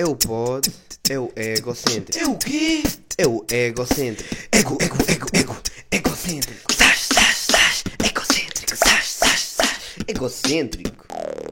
É 0.00 0.04
o 0.06 0.16
pod, 0.16 0.66
é 1.10 1.18
o 1.18 1.30
egocêntrico. 1.36 2.18
É 2.18 2.26
o 2.26 2.38
quê? 2.38 2.82
É 3.18 3.26
o 3.26 3.44
egocêntrico. 3.52 4.34
Ego, 4.50 4.78
ego, 4.80 4.96
ego, 5.06 5.26
ego, 5.34 5.56
egocêntrico. 5.92 6.72
Sás, 6.72 7.00
sás, 7.12 7.36
sás, 7.36 7.84
egocêntrico. 8.08 8.76
Sás, 8.78 9.04
sás, 9.06 9.40
sás. 9.40 9.78
Egocêntrico. 10.08 11.04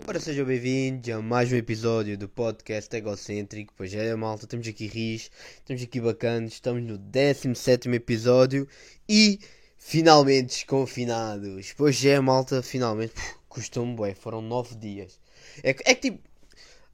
Ora, 0.07 0.19
sejam 0.19 0.47
bem-vindos 0.47 1.11
a 1.11 1.21
mais 1.21 1.53
um 1.53 1.57
episódio 1.57 2.17
do 2.17 2.27
podcast 2.27 2.97
Egocêntrico. 2.97 3.75
Pois 3.77 3.93
é, 3.93 4.15
malta, 4.17 4.47
estamos 4.47 4.67
aqui 4.67 4.87
ris, 4.87 5.31
estamos 5.59 5.83
aqui 5.83 6.01
bacanas, 6.01 6.55
estamos 6.55 6.83
no 6.83 6.97
17 6.97 7.91
episódio 7.91 8.67
e 9.07 9.41
finalmente 9.77 10.55
desconfinados. 10.57 11.75
Pois 11.77 12.03
é, 12.03 12.19
malta, 12.19 12.63
finalmente. 12.63 13.13
Custou-me, 13.47 13.95
bué, 13.95 14.15
foram 14.15 14.41
9 14.41 14.75
dias. 14.77 15.21
É, 15.63 15.75
que- 15.75 15.83
é 15.87 15.95
que 15.95 16.11
tipo. 16.13 16.28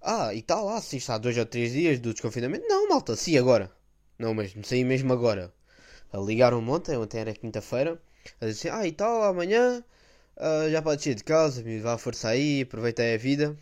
Ah, 0.06 0.34
e 0.34 0.42
tal, 0.42 0.68
ah, 0.68 0.80
sim, 0.80 0.98
está 0.98 1.16
2 1.18 1.38
ou 1.38 1.46
3 1.46 1.72
dias 1.72 1.98
do 1.98 2.12
desconfinamento. 2.12 2.66
Não, 2.68 2.88
malta, 2.88 3.16
sim, 3.16 3.38
agora. 3.38 3.70
Não, 4.18 4.34
mas 4.34 4.54
saí 4.64 4.84
mesmo 4.84 5.12
agora. 5.12 5.52
Ligaram-me 6.14 6.70
ontem, 6.70 6.96
ontem 6.96 7.20
era 7.20 7.34
quinta-feira. 7.34 8.00
A 8.40 8.46
dizer 8.46 8.68
assim, 8.70 8.78
ah, 8.80 8.86
e 8.86 8.92
tal, 8.92 9.24
amanhã 9.24 9.82
ah, 10.36 10.68
já 10.70 10.82
pode 10.82 11.02
sair 11.02 11.14
de 11.14 11.24
casa, 11.24 11.62
me 11.62 11.80
vá 11.80 11.96
força 11.98 12.28
aí, 12.28 12.62
aproveita 12.62 13.02
aí 13.02 13.14
a 13.14 13.18
vida. 13.18 13.56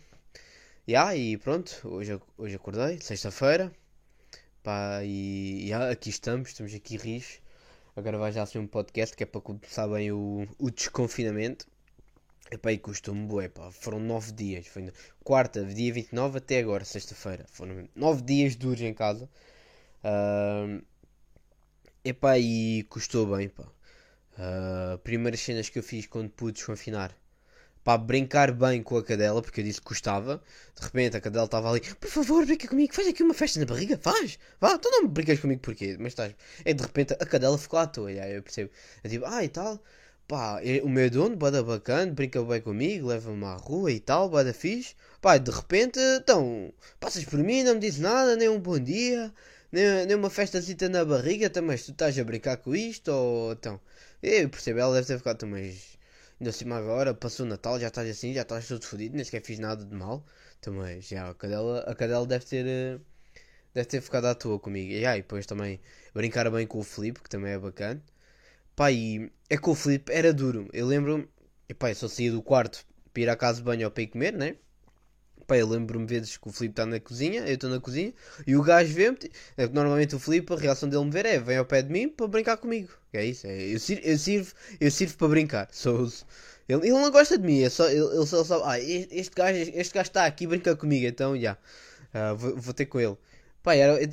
E, 0.87 0.95
ah, 0.95 1.15
e 1.15 1.37
pronto, 1.37 1.79
hoje, 1.85 2.19
hoje 2.37 2.55
acordei, 2.55 2.99
sexta-feira. 3.01 3.71
Pá, 4.63 5.01
e, 5.03 5.67
e 5.67 5.73
ah, 5.73 5.91
aqui 5.91 6.09
estamos, 6.09 6.49
estamos 6.49 6.73
aqui 6.73 6.97
rios. 6.97 7.39
Agora 7.95 8.17
vai 8.17 8.31
já 8.31 8.45
ser 8.45 8.59
um 8.59 8.67
podcast 8.67 9.15
que 9.15 9.23
é 9.23 9.25
para 9.25 9.41
começar 9.41 9.87
bem 9.87 10.11
o, 10.11 10.47
o 10.59 10.71
desconfinamento. 10.71 11.67
Epá, 12.51 12.71
e 12.71 12.77
custou-me 12.77 13.25
bué, 13.25 13.49
pá. 13.49 13.71
Foram 13.71 13.99
9 13.99 14.31
dias. 14.31 14.67
Foi 14.67 14.91
quarta, 15.23 15.63
dia 15.65 15.91
29 15.93 16.37
até 16.37 16.59
agora, 16.59 16.85
sexta-feira. 16.85 17.45
Foram 17.51 17.87
9 17.95 18.21
dias 18.21 18.55
duros 18.55 18.81
em 18.81 18.93
casa. 18.93 19.29
Ah, 20.03 20.79
epá, 22.03 22.37
e 22.39 22.83
custou 22.89 23.25
bem, 23.35 23.49
pá. 23.49 23.65
Ah, 24.37 24.99
primeiras 25.03 25.39
cenas 25.41 25.69
que 25.69 25.79
eu 25.79 25.83
fiz 25.83 26.07
quando 26.07 26.29
pude 26.29 26.53
desconfinar. 26.53 27.15
Pá, 27.83 27.97
brincar 27.97 28.51
bem 28.53 28.81
com 28.81 28.97
a 28.97 29.03
cadela, 29.03 29.41
porque 29.41 29.59
eu 29.61 29.65
disse 29.65 29.81
que 29.81 29.87
gostava. 29.89 30.41
De 30.75 30.83
repente 30.85 31.17
a 31.17 31.21
cadela 31.21 31.45
estava 31.45 31.69
ali, 31.69 31.81
por 31.81 32.09
favor, 32.09 32.45
brinca 32.45 32.67
comigo, 32.67 32.93
faz 32.93 33.07
aqui 33.09 33.21
uma 33.23 33.33
festa 33.33 33.59
na 33.59 33.65
barriga, 33.65 33.97
faz, 33.97 34.39
vá, 34.59 34.77
tu 34.77 34.89
não 34.89 35.07
brincas 35.07 35.39
comigo 35.39 35.61
porquê? 35.61 35.97
Mas 35.99 36.13
estás. 36.13 36.33
É 36.63 36.73
de 36.73 36.81
repente 36.81 37.13
a 37.13 37.25
cadela 37.25 37.57
ficou 37.57 37.79
à 37.79 37.87
toa, 37.87 38.11
e 38.11 38.35
eu 38.35 38.41
percebo. 38.43 38.71
Eu 39.03 39.09
digo, 39.09 39.25
ah, 39.25 39.43
e 39.43 39.49
tal, 39.49 39.83
pá, 40.27 40.61
o 40.83 40.89
meu 40.89 41.09
dono, 41.09 41.35
bada 41.35 41.63
bacana, 41.63 42.11
brinca 42.11 42.41
bem 42.43 42.61
comigo, 42.61 43.07
leva-me 43.07 43.45
à 43.45 43.53
rua 43.55 43.91
e 43.91 43.99
tal, 43.99 44.29
bada 44.29 44.53
fixe. 44.53 44.95
Pá, 45.21 45.37
de 45.37 45.51
repente, 45.51 45.99
então, 45.99 46.73
passas 46.99 47.23
por 47.25 47.39
mim, 47.39 47.63
não 47.63 47.75
me 47.75 47.79
dizes 47.79 47.99
nada, 47.99 48.35
nem 48.35 48.49
um 48.49 48.59
bom 48.59 48.79
dia, 48.79 49.33
nem, 49.71 50.05
nem 50.05 50.15
uma 50.15 50.29
festazita 50.29 50.89
na 50.89 51.03
barriga, 51.05 51.45
então, 51.47 51.63
mas 51.63 51.83
tu 51.85 51.91
estás 51.91 52.17
a 52.19 52.23
brincar 52.23 52.57
com 52.57 52.75
isto, 52.75 53.09
ou 53.11 53.53
então. 53.53 53.79
Eu 54.21 54.49
percebo, 54.49 54.79
ela 54.79 54.93
deve 54.95 55.07
ter 55.07 55.17
ficado, 55.17 55.35
"Então, 55.37 55.49
mas. 55.49 55.97
Ainda 56.39 56.49
assim 56.49 56.69
agora, 56.71 57.13
passou 57.13 57.45
o 57.45 57.49
Natal, 57.49 57.79
já 57.79 57.87
estás 57.87 58.09
assim, 58.09 58.33
já 58.33 58.41
estás 58.41 58.67
todo 58.67 58.85
fodido, 58.85 59.15
nem 59.15 59.23
sequer 59.23 59.41
fiz 59.43 59.59
nada 59.59 59.83
de 59.85 59.95
mal. 59.95 60.25
Então, 60.59 60.73
mas 60.73 61.07
já, 61.07 61.29
a 61.29 61.33
cadela, 61.35 61.79
a 61.81 61.95
cadela 61.95 62.25
deve 62.27 62.45
ter. 62.45 62.65
eh, 62.67 62.99
Deve 63.73 63.87
ter 63.87 64.01
ficado 64.01 64.25
à 64.27 64.35
toa 64.35 64.59
comigo. 64.59 64.91
E 64.91 65.05
aí, 65.05 65.21
depois 65.21 65.45
também 65.45 65.79
brincar 66.13 66.49
bem 66.51 66.65
com 66.67 66.79
o 66.79 66.83
Filipe, 66.83 67.21
que 67.21 67.29
também 67.29 67.53
é 67.53 67.59
bacana. 67.59 68.01
Pá, 68.75 68.91
e 68.91 69.31
é 69.49 69.57
que 69.57 69.69
o 69.69 69.75
Filipe 69.75 70.11
era 70.11 70.33
duro. 70.33 70.67
Eu 70.73 70.87
lembro-me, 70.87 71.27
pá, 71.77 71.89
eu 71.91 71.95
só 71.95 72.07
saía 72.07 72.31
do 72.31 72.41
quarto 72.41 72.85
para 73.13 73.23
ir 73.23 73.29
à 73.29 73.35
casa 73.35 73.59
de 73.59 73.63
banho 73.65 73.85
ou 73.87 73.91
para 73.91 74.03
ir 74.03 74.07
comer, 74.07 74.33
né? 74.33 74.55
Pá, 75.47 75.57
eu 75.57 75.67
lembro-me 75.67 76.05
vezes 76.07 76.37
que 76.37 76.47
o 76.47 76.51
Filipe 76.51 76.73
está 76.73 76.85
na 76.85 76.99
cozinha, 76.99 77.41
eu 77.41 77.55
estou 77.55 77.69
na 77.69 77.79
cozinha, 77.79 78.13
e 78.47 78.55
o 78.55 78.63
gajo 78.63 78.93
vê-me. 78.93 79.17
é 79.57 79.67
Normalmente 79.67 80.15
o 80.15 80.19
Filipe, 80.19 80.53
a 80.53 80.57
reação 80.57 80.87
dele 80.89 81.03
me 81.05 81.11
ver 81.11 81.25
é: 81.25 81.39
vem 81.39 81.57
ao 81.57 81.65
pé 81.65 81.81
de 81.81 81.91
mim 81.91 82.07
para 82.09 82.27
brincar 82.27 82.57
comigo. 82.57 82.89
É 83.13 83.25
isso, 83.25 83.45
é, 83.47 83.61
eu, 83.73 83.79
sir- 83.79 84.01
eu 84.03 84.17
sirvo, 84.17 84.53
eu 84.79 84.89
sirvo 84.91 85.17
para 85.17 85.27
brincar. 85.27 85.67
Sou, 85.71 86.05
ele, 86.67 86.81
ele 86.87 86.91
não 86.91 87.11
gosta 87.11 87.37
de 87.37 87.45
mim, 87.45 87.61
é 87.61 87.69
só, 87.69 87.89
ele, 87.89 88.05
ele 88.15 88.25
só 88.25 88.43
sabe: 88.43 88.63
ah, 88.65 88.79
este, 88.79 89.35
gajo 89.35 89.57
este 89.75 89.93
gajo 89.93 90.07
está 90.09 90.25
aqui, 90.25 90.47
brinca 90.47 90.75
comigo, 90.75 91.05
então 91.07 91.37
já, 91.39 91.57
ah, 92.13 92.33
vou, 92.33 92.55
vou 92.57 92.73
ter 92.73 92.85
com 92.85 92.99
ele. 92.99 93.17
Pá, 93.61 93.75
era, 93.75 94.01
é, 94.01 94.09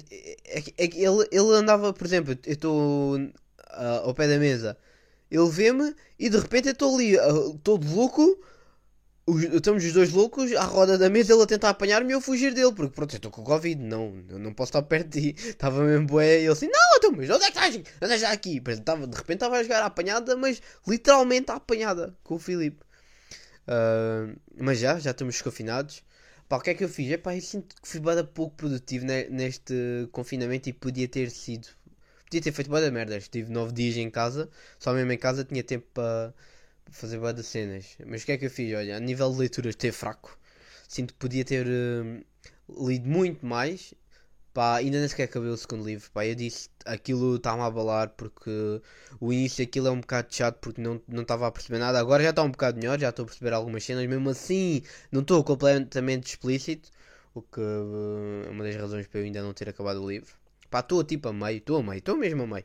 é 0.77 0.85
ele, 0.85 1.29
ele 1.33 1.55
andava, 1.55 1.93
por 1.93 2.07
exemplo, 2.07 2.33
eu 2.47 2.53
estou 2.53 3.19
ah, 3.75 4.03
ao 4.05 4.15
pé 4.15 4.29
da 4.29 4.39
mesa, 4.39 4.77
ele 5.31 5.49
vê-me 5.51 5.95
e 6.19 6.29
de 6.31 6.39
repente 6.39 6.69
eu 6.69 6.73
estou 6.73 6.95
ali, 6.95 7.19
ah, 7.19 7.29
todo 7.63 7.87
louco. 7.95 8.39
Os- 9.27 9.45
estamos 9.45 9.85
os 9.85 9.93
dois 9.93 10.11
loucos 10.11 10.53
à 10.55 10.65
roda 10.65 10.99
da 10.99 11.09
mesa, 11.09 11.33
ele 11.33 11.43
a 11.43 11.47
tentar 11.47 11.71
apanhar-me 11.71 12.11
e 12.11 12.15
eu 12.15 12.21
fugir 12.21 12.53
dele, 12.55 12.73
porque 12.73 12.95
pronto, 12.95 13.13
eu 13.15 13.17
estou 13.19 13.31
com 13.31 13.45
Covid, 13.45 13.81
não, 13.81 14.25
eu 14.29 14.39
não 14.39 14.53
posso 14.53 14.71
estar 14.71 14.83
perto 14.83 15.09
de 15.09 15.35
ti. 15.35 15.41
Estava 15.51 15.85
mesmo 15.85 16.07
bué, 16.07 16.39
e 16.41 16.45
ele 16.45 16.49
assim, 16.53 16.67
não, 16.69 16.97
então, 16.97 17.13
mas 17.13 17.31
onde 17.31 17.45
é 17.45 17.51
que 17.51 17.59
estás? 17.59 17.77
Onde 18.03 18.19
já 18.19 18.33
aqui? 18.33 18.61
Pois, 18.61 18.81
tava, 18.81 19.07
de 19.07 19.17
repente 19.17 19.37
estava 19.37 19.57
a 19.59 19.63
jogar 19.63 19.83
à 19.83 19.87
apanhada, 19.87 20.37
mas 20.37 20.61
literalmente 20.87 21.51
à 21.51 21.57
apanhada 21.57 22.17
com 22.25 22.35
o 22.37 22.39
Filipe. 22.39 22.85
Ah, 23.67 24.35
mas 24.57 24.79
já, 24.79 24.99
já 24.99 25.11
estamos 25.13 25.35
desconfinados. 25.35 26.03
Pá, 26.49 26.57
o 26.57 26.61
que 26.61 26.71
é 26.71 26.75
que 26.75 26.85
eu 26.85 26.89
fiz? 26.89 27.11
Epá, 27.13 27.35
eu 27.37 27.41
sinto 27.41 27.75
que 27.81 27.89
fui 27.89 28.01
bada 28.01 28.25
pouco 28.25 28.57
produtivo 28.57 29.05
ne- 29.07 29.29
neste 29.31 30.09
confinamento 30.13 30.69
e 30.69 30.73
podia 30.73 31.09
ter 31.09 31.31
sido. 31.31 31.69
Podia 32.31 32.43
ter 32.43 32.53
feito 32.53 32.71
bada 32.71 32.91
merda. 32.93 33.17
Estive 33.17 33.51
9 33.53 33.73
dias 33.73 33.97
em 33.97 34.09
casa, 34.09 34.49
só 34.79 34.93
mesmo 34.95 35.11
em 35.13 35.19
casa 35.19 35.45
tinha 35.45 35.65
tempo 35.65 35.87
para 35.93 36.33
fazer 36.91 37.19
bada 37.19 37.43
cenas. 37.43 37.97
Mas 38.07 38.23
o 38.23 38.27
que 38.27 38.33
é 38.33 38.39
que 38.39 38.47
eu 38.47 38.51
fiz? 38.51 38.73
Olha, 38.75 38.97
a 38.97 39.01
nível 39.01 39.33
de 39.33 39.39
leitura 39.39 39.71
esteve 39.71 39.97
fraco. 39.97 40.39
Sinto 40.89 41.13
que 41.15 41.19
podia 41.21 41.45
ter 41.45 41.67
hum, 41.67 42.23
lido 42.87 43.09
muito 43.09 43.45
mais. 43.45 43.95
Pá, 44.55 44.77
ainda 44.77 44.99
nem 45.01 45.09
sequer 45.09 45.25
acabei 45.25 45.51
o 45.51 45.57
segundo 45.57 45.85
livro. 45.85 46.11
Pá, 46.13 46.25
eu 46.27 46.35
disse 46.37 46.71
aquilo 46.85 47.37
está-me 47.37 47.63
a 47.63 47.67
abalar 47.67 48.11
porque 48.11 48.81
o 49.21 49.33
início 49.33 49.65
daquilo 49.65 49.89
é 49.89 49.91
um 49.91 50.01
bocado 50.01 50.35
chato 50.35 50.59
porque 50.61 50.81
não 50.81 51.01
não 51.09 51.23
estava 51.23 51.47
a 51.49 51.53
perceber 51.53 51.79
nada. 51.81 51.99
Agora 52.01 52.23
já 52.23 52.31
está 52.31 52.43
um 52.45 52.51
bocado 52.51 52.79
melhor, 52.79 52.99
já 53.01 53.11
estou 53.11 53.25
a 53.25 53.27
perceber 53.27 53.53
algumas 53.55 53.85
cenas. 53.85 54.07
Mesmo 54.07 54.31
assim, 54.31 54.83
não 55.13 55.23
estou 55.23 55.43
completamente 55.45 56.29
explícito. 56.29 56.91
O 57.35 57.43
que 57.43 57.61
hum, 57.61 58.45
é 58.47 58.51
uma 58.51 58.65
das 58.65 58.77
razões 58.77 59.07
para 59.09 59.21
eu 59.21 59.25
ainda 59.25 59.43
não 59.43 59.53
ter 59.55 59.69
acabado 59.69 60.03
o 60.03 60.09
livro. 60.11 60.40
Pá, 60.71 60.81
estou 60.81 61.05
tipo 61.05 61.29
a 61.29 61.33
meio, 61.33 61.59
estou 61.59 61.79
a 61.79 61.83
meio, 61.83 61.99
estou 61.99 62.17
mesmo 62.17 62.43
a 62.45 62.47
meio 62.47 62.65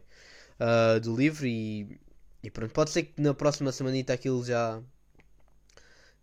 ah, 0.59 0.99
do 0.99 1.15
livro 1.15 1.45
e, 1.47 1.99
e 2.43 2.51
pronto. 2.51 2.73
Pode 2.73 2.91
ser 2.91 3.03
que 3.03 3.21
na 3.21 3.33
próxima 3.33 3.71
semanita 3.71 4.13
aquilo 4.13 4.43
já. 4.45 4.81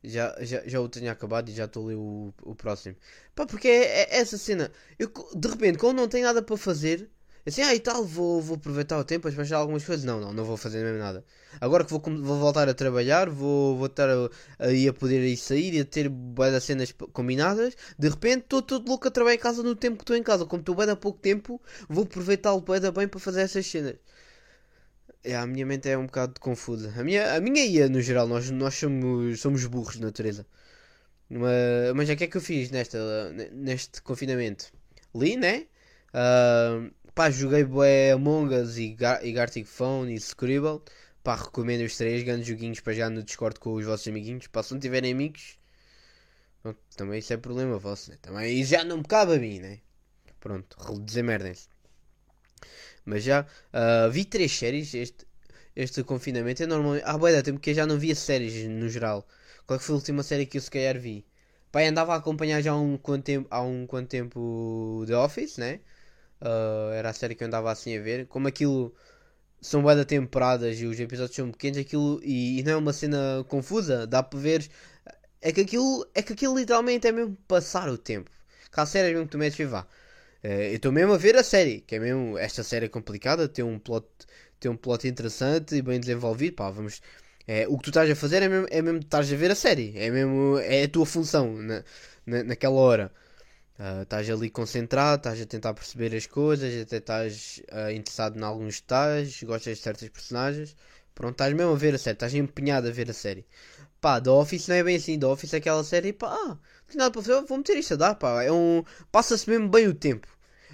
Já, 0.05 0.37
já, 0.45 0.67
já 0.67 0.81
o 0.81 0.89
tenha 0.89 1.13
acabado 1.13 1.49
e 1.49 1.53
já 1.55 1.65
estou 1.67 1.85
a 1.85 1.89
ler 1.89 1.95
o, 1.97 2.35
o 2.43 2.55
próximo. 2.57 2.97
Pá, 3.37 3.47
porque 3.47 3.69
é, 3.69 4.03
é 4.03 4.17
essa 4.21 4.37
cena. 4.37 4.73
Eu, 4.99 5.13
de 5.35 5.49
repente, 5.49 5.79
quando 5.79 5.99
não 5.99 6.09
tenho 6.09 6.25
nada 6.27 6.43
para 6.43 6.57
fazer, 6.57 7.09
assim, 7.47 7.63
ah 7.63 7.75
e 7.75 7.81
tal, 7.81 8.05
vou, 8.05 8.41
vou 8.41 8.57
aproveitar 8.57 8.99
o 8.99 9.05
tempo 9.05 9.23
para 9.23 9.31
despachar 9.31 9.59
algumas 9.61 9.85
coisas. 9.85 10.05
Não, 10.05 10.21
não, 10.21 10.33
não 10.33 10.45
vou 10.45 10.57
fazer 10.57 10.83
mesmo 10.85 10.99
nada. 10.99 11.25
Agora 11.61 11.85
que 11.85 11.91
vou, 11.91 12.01
vou 12.01 12.39
voltar 12.39 12.69
a 12.69 12.75
trabalhar, 12.75 13.29
vou, 13.29 13.77
vou 13.77 13.87
estar 13.87 14.09
aí 14.59 14.89
a 14.89 14.93
poder 14.93 15.21
ir 15.27 15.37
sair 15.37 15.75
e 15.75 15.81
a 15.81 15.85
ter 15.85 16.09
bué 16.09 16.59
cenas 16.61 16.93
combinadas. 17.13 17.77
De 17.99 18.09
repente, 18.09 18.43
estou 18.45 18.63
todo 18.63 18.89
louco 18.89 19.09
a 19.09 19.11
trabalhar 19.11 19.37
em 19.37 19.39
casa 19.39 19.63
no 19.63 19.75
tempo 19.75 19.97
que 19.99 20.03
estou 20.03 20.17
em 20.17 20.23
casa. 20.23 20.47
Como 20.47 20.61
estou 20.61 20.75
bem 20.75 20.89
há 20.91 20.97
pouco 20.97 21.19
tempo, 21.19 21.61
vou 21.89 22.05
aproveitá-lo 22.05 22.61
bué 22.61 22.81
da 22.81 22.91
bem 22.93 23.09
para 23.09 23.21
fazer 23.21 23.43
essas 23.43 23.67
cenas. 23.67 23.97
É, 25.25 25.37
a 25.37 25.47
minha 25.47 25.65
mente 25.65 25.89
é 25.89 25.97
um 25.97 26.07
bocado 26.07 26.41
confusa. 26.41 26.93
A 26.99 27.05
minha, 27.05 27.35
a 27.35 27.41
minha 27.41 27.65
ia, 27.65 27.89
no 27.89 28.01
geral, 28.01 28.27
nós, 28.27 28.51
nós 28.51 28.75
somos, 28.75 29.41
somos 29.41 29.65
burros 29.67 29.95
de 29.95 30.03
natureza. 30.03 30.47
Mas, 31.31 31.95
mas 31.95 32.11
o 32.11 32.17
que 32.17 32.25
é 32.25 32.27
que 32.29 32.37
eu 32.37 32.41
fiz 32.41 32.71
nesta, 32.71 32.99
neste 33.53 34.03
confinamento? 34.03 34.73
Li, 35.15 35.37
né? 35.37 35.67
Ah, 36.13 36.91
pá, 37.15 37.31
joguei 37.31 37.65
bué 37.65 38.13
Among 38.13 38.55
Us 38.55 38.79
e, 38.79 38.95
Gar 38.95 39.25
e 39.25 39.33
Gartic 39.33 39.67
Phone 39.67 40.13
e 40.13 40.17
Scribble. 40.21 40.81
Pá, 41.23 41.37
recomendo 41.37 41.85
os 41.85 41.97
três 41.97 42.23
grandes 42.23 42.47
joguinhos 42.47 42.81
para 42.81 42.93
jogar 42.95 43.11
no 43.11 43.23
Discord 43.23 43.61
com 43.61 43.75
os 43.75 43.85
vossos 43.85 44.09
amiguinhos. 44.09 44.47
Pá, 44.49 44.63
se 44.63 44.73
não 44.73 44.81
tiverem 44.81 45.13
amigos, 45.13 45.59
pronto, 46.63 46.79
também 46.97 47.19
isso 47.19 47.33
é 47.33 47.37
problema 47.37 47.79
vosso, 47.79 48.11
né? 48.11 48.19
Também 48.21 48.61
isso 48.61 48.71
já 48.71 48.85
não 48.85 48.99
me 48.99 49.05
cabe 49.05 49.35
a 49.35 49.39
mim, 49.39 49.61
né? 49.61 49.79
Pronto, 50.41 50.77
desemerdem-se. 51.01 51.69
Mas 53.05 53.23
já 53.25 53.47
ah, 53.73 54.09
vi 54.09 54.25
três 54.25 54.53
séries 54.53 54.95
este, 54.95 55.27
este 55.77 56.03
confinamento. 56.05 56.63
É 56.63 56.67
normal. 56.67 56.97
Ah, 57.05 57.19
bué, 57.19 57.33
da 57.33 57.43
tempo 57.43 57.61
que 57.61 57.71
eu 57.71 57.75
já 57.75 57.87
não 57.87 57.99
via 57.99 58.15
séries 58.15 58.69
no 58.69 58.89
geral. 58.89 59.27
Qual 59.67 59.77
é 59.77 59.79
que 59.79 59.85
foi 59.85 59.95
a 59.95 59.97
última 59.99 60.23
série 60.23 60.47
que 60.47 60.59
eu 60.59 60.63
se 60.63 60.71
calhar 60.71 60.99
vi? 60.99 61.25
Pai, 61.71 61.87
andava 61.87 62.15
a 62.15 62.17
acompanhar 62.19 62.61
já 62.63 62.73
há 62.73 62.77
um 62.77 62.99
quanto 62.99 63.25
tempo, 63.25 63.49
há 63.51 63.63
um 63.63 63.87
quanto 63.87 64.09
tempo 64.09 65.05
The 65.07 65.17
Office, 65.17 65.57
né? 65.59 65.81
Ah, 66.43 66.91
era 66.95 67.11
a 67.11 67.13
série 67.13 67.35
que 67.35 67.45
eu 67.45 67.47
andava 67.49 67.71
assim 67.71 67.97
a 67.97 68.03
ver. 68.03 68.27
Como 68.27 68.49
aquilo 68.49 68.95
são 69.61 69.83
bué 69.83 69.95
de 69.97 70.05
temporadas 70.05 70.81
e 70.81 70.87
os 70.87 71.01
episódios 71.01 71.37
são 71.37 71.51
pequenos, 71.53 71.79
aquilo 71.79 72.21
e, 72.25 72.61
e 72.61 72.63
não 72.65 72.73
é 72.73 72.77
uma 72.77 72.93
cena 72.93 73.45
confusa, 73.49 74.07
dá 74.07 74.23
para 74.23 74.39
ver. 74.41 74.69
É 75.41 75.53
que 75.53 75.61
aquilo, 75.63 76.07
é 76.15 76.23
que 76.23 76.33
aquilo 76.33 76.57
literalmente 76.59 77.07
é 77.07 77.13
mesmo 77.13 77.37
passar 77.49 77.89
o 77.89 77.99
tempo. 77.99 78.31
Que 78.73 78.81
há 78.81 78.87
séries 78.87 79.13
mesmo 79.13 79.27
que 79.27 79.33
tu 79.33 79.39
metes 79.39 79.59
e 79.59 79.65
vá. 79.67 79.87
Eh, 80.43 80.71
eu 80.73 80.77
estou 80.77 80.93
mesmo 80.93 81.13
a 81.15 81.19
ver 81.19 81.37
a 81.37 81.45
série, 81.45 81.81
que 81.83 81.97
é 81.97 81.99
mesmo 82.01 82.39
esta 82.39 82.63
série 82.65 82.87
é 82.87 82.89
complicada, 82.89 83.49
tem 83.49 83.65
um 83.65 83.79
plot, 83.79 84.07
tem 84.61 84.71
um 84.71 84.77
plot 84.77 85.09
interessante 85.09 85.77
e 85.77 85.83
bem 85.83 86.01
desenvolvido, 86.01 86.57
pá, 86.57 86.71
vamos. 86.71 87.01
É, 87.47 87.67
o 87.69 87.77
que 87.79 87.85
tu 87.85 87.91
estás 87.91 88.11
a 88.11 88.17
fazer 88.17 88.43
é 88.43 88.49
mesmo, 88.49 88.67
é 88.71 88.83
mesmo 88.83 89.01
estás 89.01 89.33
a 89.33 89.37
ver 89.37 89.51
a 89.51 89.55
série, 89.57 89.93
é 89.99 90.11
mesmo 90.11 90.59
é 90.61 90.85
a 90.85 90.89
tua 90.89 91.07
função 91.07 91.55
na, 91.57 91.85
na, 92.27 92.45
naquela 92.45 92.77
hora. 92.77 93.13
Ah, 93.79 94.03
estás 94.03 94.29
ali 94.31 94.51
concentrado, 94.51 95.17
estás 95.21 95.41
a 95.41 95.47
tentar 95.47 95.75
perceber 95.75 96.15
as 96.15 96.27
coisas, 96.27 96.83
até 96.83 96.99
estás 96.99 97.63
ah, 97.71 97.93
interessado 97.93 98.39
em 98.39 98.43
alguns 98.43 98.81
detalhes, 98.81 99.43
gostas 99.43 99.79
de 99.79 99.83
certas 99.83 100.09
personagens. 100.09 100.77
Pronto, 101.15 101.33
estás 101.33 101.53
mesmo 101.55 101.73
a 101.73 101.77
ver 101.77 101.95
a 101.95 101.99
série, 101.99 102.15
estás 102.15 102.35
empenhado 102.35 102.89
a 102.89 102.91
ver 102.91 103.11
a 103.11 103.13
série. 103.15 103.47
Pá, 104.01 104.21
The 104.21 104.31
Office 104.31 104.69
não 104.69 104.77
é 104.77 104.83
bem 104.85 104.97
assim, 104.97 105.19
The 105.19 105.27
Office 105.27 105.55
é 105.55 105.59
aquela 105.59 105.85
série, 105.85 106.13
pá, 106.13 106.29
ah, 106.29 106.59
não 106.89 106.97
nada 106.97 107.11
para 107.11 107.23
fazer, 107.23 107.43
vou 107.47 107.59
meter 107.59 107.77
isto 107.79 107.95
a 107.95 107.97
dar, 107.97 108.15
pá. 108.17 108.43
É 108.43 108.53
um... 108.53 108.85
Passa-se 109.11 109.49
mesmo 109.49 109.69
bem 109.69 109.87
o 109.89 109.95
tempo. 109.95 110.29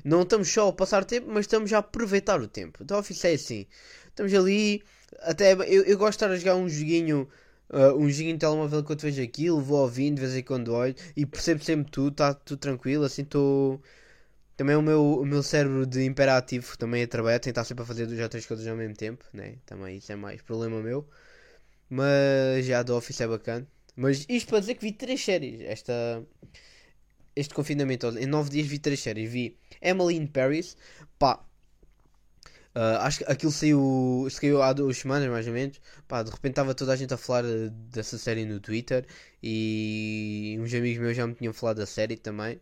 Não 0.04 0.22
estamos 0.22 0.48
só 0.52 0.68
a 0.68 0.72
passar 0.72 1.04
tempo, 1.04 1.28
mas 1.30 1.40
estamos 1.44 1.72
a 1.72 1.78
aproveitar 1.78 2.40
o 2.40 2.48
tempo. 2.48 2.84
The 2.84 2.96
Office 2.96 3.24
é 3.24 3.32
assim. 3.34 3.66
Estamos 4.08 4.32
ali, 4.34 4.82
até 5.20 5.52
eu, 5.52 5.84
eu 5.84 5.98
gosto 5.98 6.18
de 6.18 6.24
estar 6.24 6.30
a 6.30 6.36
jogar 6.36 6.56
um 6.56 6.68
joguinho 6.68 7.28
uh, 7.70 7.97
um 7.97 8.09
joguinho 8.09 8.35
de 8.35 8.41
telemóvel 8.41 8.81
enquanto 8.81 9.03
vejo 9.03 9.23
aquilo, 9.23 9.61
vou 9.61 9.81
ouvindo 9.81 10.17
de 10.17 10.23
vez 10.23 10.37
em 10.37 10.43
quando 10.43 10.73
olho 10.73 10.94
e 11.17 11.26
percebo 11.26 11.62
sempre 11.62 11.91
tudo, 11.91 12.12
está 12.12 12.35
tudo 12.35 12.59
tranquilo, 12.59 13.05
assim 13.05 13.23
estou. 13.23 13.81
Também 14.56 14.75
o 14.75 14.82
meu, 14.82 15.20
o 15.20 15.25
meu 15.26 15.43
cérebro 15.43 15.87
de 15.87 16.05
imperativo 16.05 16.76
também 16.76 17.05
a 17.05 17.09
trabalhar, 17.09 17.38
tentar 17.38 17.65
sempre 17.65 17.85
a 17.85 17.87
fazer 17.87 18.06
duas 18.06 18.19
ou 18.19 18.29
três 18.29 18.44
coisas 18.44 18.67
ao 18.67 18.76
mesmo 18.76 18.94
tempo, 18.97 19.25
né? 19.32 19.56
Também 19.65 19.99
isso 19.99 20.11
é 20.11 20.17
mais 20.17 20.43
problema 20.43 20.82
meu. 20.82 21.09
Mas 21.88 22.67
já 22.67 22.82
do 22.82 22.97
Office 22.97 23.20
é 23.20 23.26
bacana. 23.29 23.67
Mas 23.97 24.26
isto 24.29 24.49
para 24.49 24.61
dizer 24.61 24.75
que 24.75 24.82
vi 24.82 24.93
três 24.93 25.25
séries. 25.25 25.61
Esta, 25.61 26.25
este 27.37 27.55
confinamento, 27.55 28.09
em 28.19 28.26
nove 28.26 28.50
dias 28.50 28.67
vi 28.67 28.79
três 28.79 29.00
séries. 29.00 29.31
Vi 29.31 29.56
Emily 29.81 30.17
in 30.17 30.26
Paris, 30.26 30.76
pá, 31.19 31.44
Uh, 32.78 32.96
acho 33.00 33.19
que 33.19 33.25
aquilo 33.25 33.50
saiu, 33.50 34.28
saiu 34.30 34.62
há 34.62 34.72
duas 34.72 34.98
semanas 34.98 35.28
mais 35.28 35.48
ou 35.48 35.52
menos. 35.52 35.80
Pá, 36.06 36.22
de 36.22 36.30
repente 36.30 36.52
estava 36.52 36.75
toda 36.76 36.92
a 36.92 36.96
gente 36.96 37.12
a 37.12 37.16
falar 37.16 37.44
uh, 37.44 37.70
dessa 37.70 38.16
série 38.19 38.44
no 38.44 38.60
Twitter 38.60 39.04
e 39.42 40.56
uns 40.60 40.72
amigos 40.72 41.02
meus 41.02 41.16
já 41.16 41.26
me 41.26 41.34
tinham 41.34 41.52
falado 41.52 41.78
da 41.78 41.86
série 41.86 42.16
também. 42.16 42.60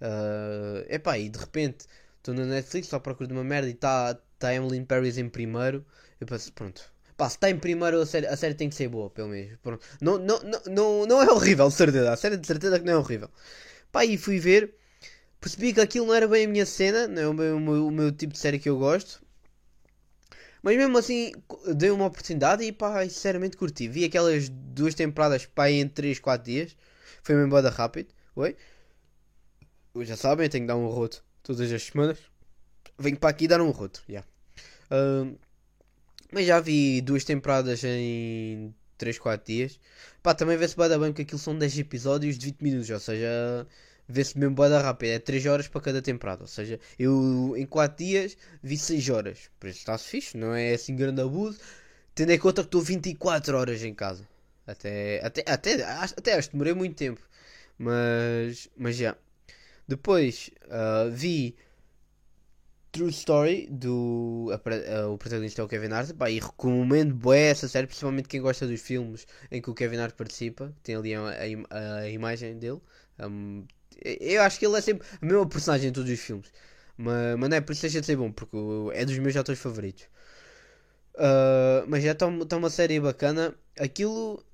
Uh, 0.00 0.86
epá, 0.88 1.18
e 1.18 1.28
de 1.28 1.38
repente 1.40 1.86
estou 2.18 2.34
na 2.34 2.44
Netflix, 2.44 2.86
estou 2.86 2.98
à 2.98 3.00
procura 3.00 3.26
de 3.26 3.34
uma 3.34 3.42
merda 3.42 3.68
e 3.68 3.72
está 3.72 4.14
tá 4.38 4.54
Emily 4.54 4.78
in 4.78 4.84
Paris 4.84 5.18
em 5.18 5.28
primeiro. 5.28 5.84
Eu 6.20 6.26
penso, 6.28 6.52
pronto. 6.52 6.92
Pá, 7.16 7.28
se 7.28 7.36
está 7.36 7.50
em 7.50 7.58
primeiro 7.58 8.00
a 8.00 8.06
série, 8.06 8.26
a 8.28 8.36
série 8.36 8.54
tem 8.54 8.68
que 8.68 8.76
ser 8.76 8.88
boa, 8.88 9.10
pelo 9.10 9.28
menos. 9.30 9.58
Pronto. 9.60 9.84
Não, 10.00 10.18
não, 10.18 10.40
não, 10.40 10.62
não, 10.66 11.06
não 11.06 11.22
é 11.22 11.32
horrível, 11.32 11.66
de 11.68 11.74
certeza. 11.74 12.12
A 12.12 12.16
série 12.16 12.36
de 12.36 12.46
certeza 12.46 12.78
que 12.78 12.86
não 12.86 12.92
é 12.92 12.96
horrível. 12.96 13.28
Pá, 13.90 14.04
e 14.04 14.16
fui 14.16 14.38
ver. 14.38 14.74
Percebi 15.40 15.72
que 15.72 15.80
aquilo 15.80 16.06
não 16.06 16.14
era 16.14 16.28
bem 16.28 16.46
a 16.46 16.48
minha 16.48 16.66
cena, 16.66 17.08
não 17.08 17.32
é 17.32 17.34
meu, 17.34 17.56
o 17.56 17.60
meu, 17.60 17.86
o 17.88 17.90
meu 17.90 18.12
tipo 18.12 18.32
de 18.34 18.38
série 18.38 18.58
que 18.58 18.68
eu 18.68 18.78
gosto. 18.78 19.20
Mas 20.62 20.76
mesmo 20.76 20.98
assim, 20.98 21.32
dei 21.76 21.90
uma 21.90 22.06
oportunidade 22.06 22.64
e 22.64 22.72
pá, 22.72 23.02
sinceramente 23.04 23.56
curti. 23.56 23.88
Vi 23.88 24.04
aquelas 24.04 24.48
duas 24.48 24.94
temporadas 24.94 25.46
pá, 25.46 25.70
em 25.70 25.88
3, 25.88 26.18
4 26.18 26.44
dias. 26.44 26.76
Foi 27.22 27.34
mesmo 27.34 27.48
embora 27.48 27.70
rápido. 27.70 28.08
Oi? 28.36 28.56
Já 30.00 30.16
sabem, 30.16 30.46
eu 30.46 30.50
tenho 30.50 30.64
que 30.64 30.68
dar 30.68 30.76
um 30.76 30.86
roto 30.88 31.24
todas 31.42 31.72
as 31.72 31.82
semanas. 31.82 32.18
Venho 32.98 33.16
para 33.16 33.30
aqui 33.30 33.48
dar 33.48 33.60
um 33.60 33.70
roto. 33.70 34.02
Yeah. 34.08 34.26
Uh, 34.90 35.38
mas 36.32 36.46
já 36.46 36.60
vi 36.60 37.00
duas 37.00 37.24
temporadas 37.24 37.82
em 37.84 38.74
3, 38.96 39.18
4 39.18 39.46
dias. 39.46 39.80
Pá, 40.22 40.34
também 40.34 40.56
vê-se 40.56 40.76
bem 40.76 40.88
porque 40.98 41.22
aquilo 41.22 41.38
são 41.38 41.56
10 41.56 41.78
episódios 41.78 42.38
de 42.38 42.46
20 42.46 42.60
minutos. 42.60 42.90
Ou 42.90 43.00
seja, 43.00 43.66
vê-se 44.08 44.38
mesmo 44.38 44.54
boa 44.54 44.80
rápido, 44.80 45.10
é 45.10 45.18
3 45.18 45.46
horas 45.46 45.68
para 45.68 45.80
cada 45.80 46.02
temporada. 46.02 46.42
Ou 46.42 46.48
seja, 46.48 46.80
eu 46.98 47.54
em 47.56 47.66
4 47.66 48.04
dias 48.04 48.36
vi 48.62 48.76
6 48.76 49.10
horas. 49.10 49.50
Por 49.60 49.68
isso 49.68 49.80
está-se 49.80 50.08
fixe, 50.08 50.36
não 50.36 50.54
é 50.54 50.72
assim 50.74 50.96
grande 50.96 51.20
abuso. 51.20 51.58
Tendo 52.14 52.32
em 52.32 52.38
conta 52.38 52.62
que 52.62 52.68
estou 52.68 52.82
24 52.82 53.56
horas 53.56 53.82
em 53.82 53.94
casa. 53.94 54.26
Até, 54.66 55.24
até, 55.24 55.44
até, 55.46 55.82
até 55.84 56.34
acho 56.34 56.48
que 56.50 56.54
demorei 56.54 56.74
muito 56.74 56.96
tempo. 56.96 57.20
Mas, 57.78 58.68
mas 58.76 58.96
já. 58.96 59.16
Depois 59.86 60.50
uh, 60.66 61.10
vi 61.10 61.56
True 62.92 63.10
Story 63.10 63.68
do 63.70 64.50
a, 64.52 65.00
a, 65.00 65.08
o 65.08 65.18
protagonista 65.18 65.62
é 65.62 65.64
o 65.64 65.68
Kevin 65.68 65.92
Hart 65.92 66.12
pá, 66.14 66.30
e 66.30 66.38
recomendo 66.38 67.14
bué 67.14 67.50
essa 67.50 67.68
série, 67.68 67.86
principalmente 67.86 68.28
quem 68.28 68.40
gosta 68.40 68.66
dos 68.66 68.80
filmes 68.80 69.26
em 69.50 69.62
que 69.62 69.70
o 69.70 69.74
Kevin 69.74 69.98
Hart 69.98 70.14
participa, 70.14 70.74
tem 70.82 70.96
ali 70.96 71.14
a, 71.14 71.20
a, 71.70 71.94
a 72.00 72.08
imagem 72.10 72.58
dele. 72.58 72.80
Um, 73.20 73.64
eu 74.04 74.42
acho 74.42 74.58
que 74.58 74.66
ele 74.66 74.76
é 74.76 74.80
sempre 74.80 75.06
a 75.20 75.24
mesma 75.24 75.48
personagem 75.48 75.90
em 75.90 75.92
todos 75.92 76.10
os 76.10 76.20
filmes. 76.20 76.50
Mas, 76.96 77.38
mas 77.38 77.48
não 77.50 77.56
é 77.56 77.60
por 77.60 77.72
isso 77.72 77.82
deixa 77.82 78.00
de 78.00 78.06
ser 78.06 78.16
bom, 78.16 78.32
porque 78.32 78.56
é 78.94 79.04
dos 79.04 79.18
meus 79.18 79.36
atores 79.36 79.60
favoritos. 79.60 80.04
Uh, 81.14 81.86
mas 81.88 82.02
já 82.02 82.12
está 82.12 82.26
uma 82.26 82.70
série 82.70 83.00
bacana. 83.00 83.54
Aquilo. 83.78 84.44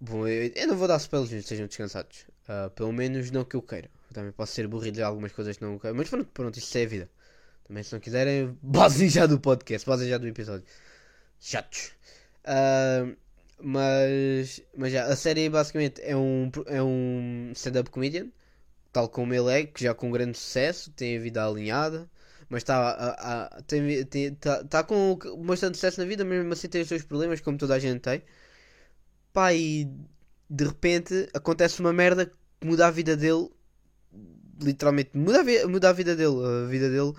Bom, 0.00 0.26
eu, 0.26 0.50
eu 0.54 0.66
não 0.66 0.76
vou 0.76 0.88
dar 0.88 0.96
spoilers, 0.98 1.32
estejam 1.32 1.66
descansados. 1.66 2.26
Uh, 2.48 2.70
pelo 2.70 2.92
menos 2.92 3.30
não 3.30 3.44
que 3.44 3.56
eu 3.56 3.62
queira. 3.62 3.88
também 4.12 4.32
posso 4.32 4.52
ser 4.52 4.66
burrido 4.66 4.96
de 4.96 5.02
algumas 5.02 5.32
coisas 5.32 5.56
que 5.56 5.64
não 5.64 5.78
quero. 5.78 5.94
Mas 5.94 6.08
pronto, 6.08 6.30
pronto, 6.32 6.58
isto 6.58 6.76
é 6.76 6.82
a 6.82 6.86
vida. 6.86 7.10
Também 7.64 7.82
se 7.82 7.92
não 7.92 8.00
quiserem, 8.00 8.56
basem 8.62 9.08
já 9.08 9.26
do 9.26 9.38
podcast, 9.38 9.86
basem 9.88 10.08
já 10.08 10.18
do 10.18 10.26
episódio. 10.26 10.66
Chatos. 11.40 11.92
Uh, 12.44 13.16
mas, 13.60 14.60
mas 14.76 14.92
já, 14.92 15.04
a 15.04 15.16
série 15.16 15.48
basicamente 15.48 16.00
é 16.02 16.16
um, 16.16 16.50
é 16.66 16.82
um 16.82 17.52
stand-up 17.54 17.90
comedian 17.90 18.28
tal 18.92 19.08
como 19.08 19.34
ele 19.34 19.50
é, 19.50 19.66
que 19.66 19.84
já 19.84 19.94
com 19.94 20.10
grande 20.10 20.36
sucesso, 20.38 20.90
tem 20.92 21.16
a 21.16 21.20
vida 21.20 21.44
alinhada, 21.44 22.08
mas 22.48 22.62
está 22.62 23.62
tem, 23.66 24.04
tem, 24.04 24.34
tá, 24.34 24.62
tá 24.64 24.84
com 24.84 25.18
bastante 25.44 25.76
sucesso 25.76 26.00
na 26.00 26.06
vida, 26.06 26.24
mesmo 26.24 26.52
assim 26.52 26.68
tem 26.68 26.82
os 26.82 26.88
seus 26.88 27.02
problemas, 27.02 27.40
como 27.40 27.58
toda 27.58 27.74
a 27.74 27.78
gente 27.78 28.00
tem. 28.00 28.22
Pá, 29.32 29.52
e 29.54 29.88
de 30.50 30.64
repente 30.64 31.28
acontece 31.34 31.80
uma 31.80 31.92
merda 31.92 32.26
que 32.26 32.66
muda 32.66 32.86
a 32.86 32.90
vida 32.90 33.16
dele, 33.16 33.48
literalmente, 34.60 35.10
muda 35.14 35.40
a, 35.40 35.68
muda 35.68 35.88
a 35.88 35.92
vida 35.92 36.14
dele, 36.14 36.36
a 36.64 36.68
vida 36.68 36.90
dele 36.90 37.14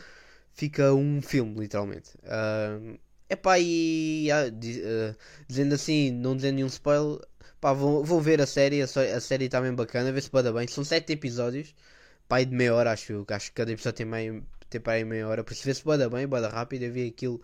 fica 0.53 0.93
um 0.93 1.21
filme, 1.21 1.59
literalmente. 1.61 2.11
Uh, 2.23 2.99
epá, 3.29 3.57
e 3.59 4.29
uh, 4.31 5.15
dizendo 5.47 5.73
assim, 5.75 6.11
não 6.11 6.35
dizendo 6.35 6.55
nenhum 6.55 6.67
spoiler, 6.67 7.19
Pá, 7.63 7.71
vão, 7.71 8.03
vão 8.03 8.19
ver 8.19 8.41
a 8.41 8.45
série, 8.45 8.81
a, 8.81 8.85
a 8.85 9.21
série 9.21 9.45
está 9.45 9.61
bem 9.61 9.73
bacana, 9.73 10.11
vê 10.11 10.19
se 10.21 10.29
pode 10.29 10.51
bem. 10.51 10.67
São 10.67 10.83
7 10.83 11.13
episódios, 11.13 11.73
pá, 12.27 12.43
de 12.43 12.53
meia 12.53 12.75
hora, 12.75 12.91
acho 12.91 13.25
Acho 13.29 13.49
que 13.51 13.55
cada 13.55 13.71
episódio 13.71 13.97
tem, 13.99 14.05
meio, 14.05 14.45
tem 14.69 14.81
para 14.81 14.93
aí 14.93 15.05
meia 15.05 15.25
hora, 15.29 15.45
por 15.45 15.53
isso 15.53 15.63
vê 15.63 15.73
se 15.73 15.81
pode 15.81 16.05
bem, 16.09 16.27
pode 16.27 16.45
rápido. 16.47 16.83
Eu 16.83 16.91
vi 16.91 17.07
aquilo 17.07 17.41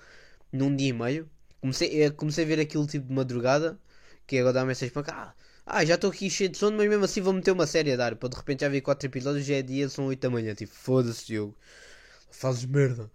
num 0.52 0.76
dia 0.76 0.90
e 0.90 0.94
meio. 0.94 1.30
Comecei, 1.62 2.06
eu 2.06 2.14
comecei 2.14 2.44
a 2.44 2.48
ver 2.48 2.60
aquilo 2.60 2.86
tipo 2.86 3.08
de 3.08 3.14
madrugada, 3.14 3.80
que 4.28 4.38
agora 4.40 4.54
dá 4.56 4.66
mensagem 4.66 4.92
para 4.94 5.04
cá. 5.04 5.36
Ah, 5.66 5.86
já 5.86 5.96
estou 5.96 6.10
aqui 6.12 6.30
cheio 6.30 6.50
de 6.50 6.58
sono, 6.58 6.76
mas 6.78 6.90
mesmo 6.90 7.06
assim 7.06 7.22
vou 7.22 7.32
meter 7.34 7.52
uma 7.52 7.66
série 7.68 7.94
a 7.94 7.96
dar. 7.96 8.16
Para 8.18 8.30
de 8.30 8.36
repente 8.38 8.62
já 8.62 8.70
vi 8.70 8.82
4 8.82 9.08
episódios, 9.08 9.46
já 9.46 9.56
é 9.56 9.62
dia, 9.62 9.88
são 9.90 10.08
8 10.08 10.20
da 10.22 10.30
manhã. 10.30 10.54
Tipo, 10.56 10.74
foda-se, 10.74 11.34
jogo. 11.34 11.56
Fazes 12.32 12.66
merda. 12.66 13.12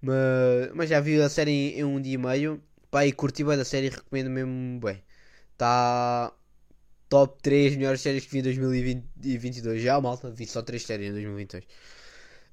Mas, 0.00 0.72
mas 0.74 0.88
já 0.90 1.00
vi 1.00 1.20
a 1.20 1.28
série 1.28 1.50
em, 1.50 1.80
em 1.80 1.84
um 1.84 2.00
dia 2.00 2.14
e 2.14 2.18
meio. 2.18 2.62
Pá, 2.90 3.06
e 3.06 3.12
curti 3.12 3.44
bem 3.44 3.56
da 3.58 3.64
série, 3.64 3.90
recomendo 3.90 4.30
mesmo 4.30 4.80
bem. 4.80 5.02
Está 5.52 6.32
top 7.08 7.40
3 7.42 7.76
melhores 7.76 8.00
séries 8.00 8.24
que 8.24 8.32
vi 8.32 8.38
em 8.38 8.42
2022. 8.42 9.82
Já, 9.82 10.00
malta, 10.00 10.30
vi 10.30 10.46
só 10.46 10.62
3 10.62 10.82
séries 10.84 11.08
em 11.08 11.12
2022. 11.12 11.64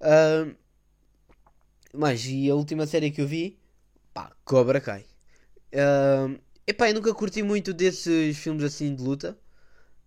Uh, 0.02 0.56
mas 1.94 2.26
e 2.26 2.50
a 2.50 2.56
última 2.56 2.86
série 2.88 3.12
que 3.12 3.22
eu 3.22 3.28
vi? 3.28 3.60
Pá, 4.14 4.32
Cobra 4.44 4.82
Kai. 4.82 5.06
Uh, 5.74 6.40
epá, 6.68 6.90
eu 6.90 6.96
nunca 6.96 7.14
curti 7.14 7.44
muito 7.44 7.74
desses 7.74 8.38
filmes 8.38 8.64
assim 8.64 8.96
de 8.96 9.02
luta. 9.04 9.38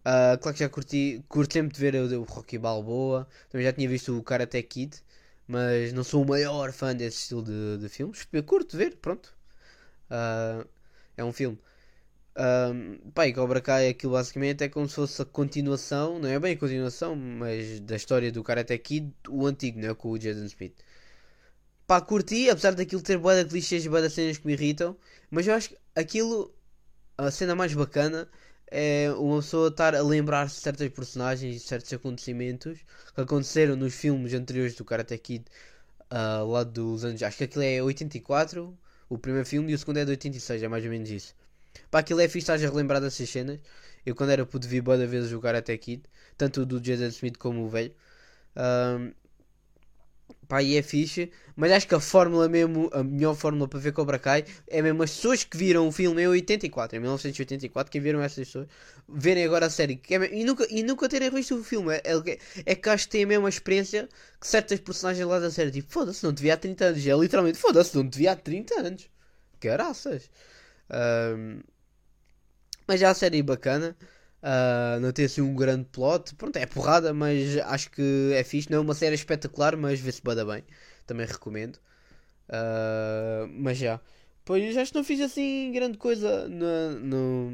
Uh, 0.00 0.38
claro 0.40 0.54
que 0.54 0.60
já 0.60 0.68
curti, 0.68 1.24
curto 1.28 1.52
sempre 1.52 1.74
de 1.74 1.80
ver 1.80 1.94
o, 1.96 2.20
o 2.20 2.24
Rocky 2.24 2.58
Balboa. 2.58 3.28
Também 3.50 3.66
já 3.66 3.72
tinha 3.72 3.88
visto 3.88 4.16
o 4.16 4.22
Karate 4.22 4.62
Kid. 4.62 5.02
Mas 5.48 5.92
não 5.92 6.02
sou 6.04 6.22
o 6.24 6.28
maior 6.28 6.72
fã 6.72 6.94
desse 6.94 7.18
estilo 7.18 7.42
de, 7.42 7.78
de 7.78 7.88
filmes. 7.88 8.26
Eu 8.32 8.42
curto 8.42 8.76
ver, 8.76 8.96
pronto. 8.96 9.34
Uh, 10.10 10.66
é 11.16 11.24
um 11.24 11.32
filme 11.32 11.58
um, 12.38 13.10
pá, 13.12 13.26
e 13.26 13.32
Cobra 13.32 13.60
Kai 13.62 13.88
aquilo 13.88 14.12
basicamente 14.12 14.62
é 14.64 14.68
como 14.68 14.88
se 14.88 14.94
fosse 14.96 15.22
a 15.22 15.24
continuação, 15.24 16.18
não 16.18 16.28
é 16.28 16.38
bem 16.38 16.54
a 16.54 16.58
continuação, 16.58 17.16
mas 17.16 17.80
da 17.80 17.96
história 17.96 18.30
do 18.30 18.42
Karate 18.44 18.76
Kid, 18.78 19.12
o 19.28 19.46
antigo, 19.46 19.80
não 19.80 19.90
é? 19.90 19.94
Com 19.94 20.10
o 20.10 20.18
Jason 20.18 20.44
Smith. 20.44 20.74
Pá, 21.86 22.00
curti, 22.00 22.50
apesar 22.50 22.74
daquilo 22.74 23.00
ter 23.02 23.16
boa 23.18 23.42
de 23.44 23.48
clichês 23.50 23.84
e 23.84 23.88
boa 23.88 24.08
cenas 24.10 24.38
que 24.38 24.46
me 24.46 24.52
irritam, 24.54 24.96
mas 25.30 25.46
eu 25.46 25.54
acho 25.54 25.70
que 25.70 25.78
aquilo, 25.94 26.54
a 27.16 27.30
cena 27.30 27.54
mais 27.54 27.72
bacana 27.74 28.28
é 28.70 29.10
uma 29.12 29.40
pessoa 29.40 29.68
estar 29.68 29.94
a 29.94 30.02
lembrar 30.02 30.48
-se 30.48 30.56
de 30.56 30.62
certas 30.62 30.88
personagens 30.90 31.56
e 31.56 31.60
certos 31.60 31.92
acontecimentos 31.92 32.80
que 33.14 33.20
aconteceram 33.20 33.76
nos 33.76 33.94
filmes 33.94 34.34
anteriores 34.34 34.74
do 34.74 34.84
Karate 34.84 35.16
Kid, 35.18 35.44
uh, 36.12 36.44
lá 36.46 36.64
dos 36.64 37.04
anos. 37.04 37.22
Acho 37.22 37.38
que 37.38 37.44
aquilo 37.44 37.64
é 37.64 37.82
84, 37.82 38.76
o 39.08 39.18
primeiro 39.18 39.46
filme, 39.46 39.72
e 39.72 39.74
o 39.74 39.78
segundo 39.78 39.98
é 39.98 40.04
de 40.04 40.10
86, 40.10 40.62
é 40.62 40.68
mais 40.68 40.84
ou 40.84 40.90
menos 40.90 41.10
isso. 41.10 41.34
Pá, 41.90 42.00
aquilo 42.00 42.20
é 42.20 42.28
fixe, 42.28 42.38
estás 42.38 42.62
a 42.64 42.68
relembrar 42.68 43.00
dessas 43.00 43.28
cenas. 43.28 43.60
Eu 44.04 44.14
quando 44.14 44.30
era 44.30 44.46
puto 44.46 44.68
vi 44.68 44.80
boa 44.80 44.96
vezes 45.06 45.30
jogar 45.30 45.54
até 45.54 45.76
Kid, 45.76 46.02
tanto 46.36 46.62
o 46.62 46.66
do 46.66 46.76
Jaden 46.84 47.08
Smith 47.08 47.38
como 47.38 47.64
o 47.64 47.68
velho. 47.68 47.92
Um, 48.56 49.12
Pá, 50.48 50.62
e 50.62 50.76
é 50.76 50.82
fixe, 50.82 51.30
mas 51.56 51.72
acho 51.72 51.88
que 51.88 51.94
a 51.94 52.00
fórmula 52.00 52.48
mesmo, 52.48 52.88
a 52.92 53.02
melhor 53.02 53.34
fórmula 53.34 53.66
para 53.66 53.80
ver 53.80 53.92
Cobra 53.92 54.18
Kai 54.18 54.44
é 54.68 54.80
mesmo 54.80 55.02
as 55.02 55.10
pessoas 55.10 55.42
que 55.42 55.56
viram 55.56 55.88
o 55.88 55.92
filme 55.92 56.22
em 56.22 56.28
84, 56.28 56.96
em 56.96 57.00
1984, 57.00 57.90
que 57.90 57.98
viram 57.98 58.22
essas 58.22 58.46
pessoas, 58.46 58.68
verem 59.08 59.44
agora 59.44 59.66
a 59.66 59.70
série 59.70 60.00
é, 60.08 60.34
e, 60.36 60.44
nunca, 60.44 60.66
e 60.70 60.82
nunca 60.84 61.08
terem 61.08 61.30
visto 61.30 61.56
o 61.56 61.64
filme. 61.64 61.94
É, 61.94 62.02
é, 62.04 62.38
é 62.64 62.74
que 62.76 62.88
acho 62.88 63.06
que 63.06 63.10
têm 63.10 63.24
a 63.24 63.26
mesma 63.26 63.48
experiência 63.48 64.08
que 64.40 64.46
certas 64.46 64.78
personagens 64.78 65.26
lá 65.26 65.40
da 65.40 65.50
série. 65.50 65.70
Tipo, 65.72 65.92
foda-se, 65.92 66.22
não 66.22 66.32
devia 66.32 66.54
há 66.54 66.56
30 66.56 66.84
anos. 66.86 67.06
É 67.06 67.16
literalmente, 67.16 67.58
foda-se, 67.58 67.96
não 67.96 68.06
devia 68.06 68.32
há 68.32 68.36
30 68.36 68.80
anos. 68.80 69.08
Caraças. 69.60 70.30
Mas 72.86 73.00
já 73.00 73.10
a 73.10 73.14
série 73.14 73.40
é 73.40 73.42
bacana. 73.42 73.96
Uh, 74.42 75.00
não 75.00 75.12
tem 75.12 75.24
assim 75.24 75.40
um 75.40 75.54
grande 75.54 75.86
plot. 75.86 76.34
Pronto, 76.36 76.56
é 76.56 76.66
porrada, 76.66 77.12
mas 77.12 77.56
acho 77.58 77.90
que 77.90 78.32
é 78.34 78.44
fixe. 78.44 78.70
Não 78.70 78.78
é 78.78 78.80
uma 78.80 78.94
série 78.94 79.14
espetacular, 79.14 79.76
mas 79.76 79.98
vê-se 80.00 80.22
bada 80.22 80.44
bem. 80.44 80.64
Também 81.06 81.26
recomendo. 81.26 81.76
Uh, 82.48 83.48
mas 83.50 83.78
já. 83.78 84.00
Pois 84.44 84.76
acho 84.76 84.92
que 84.92 84.98
não 84.98 85.04
fiz 85.04 85.20
assim 85.20 85.72
grande 85.72 85.98
coisa 85.98 86.48
no, 86.48 87.00
no, 87.00 87.50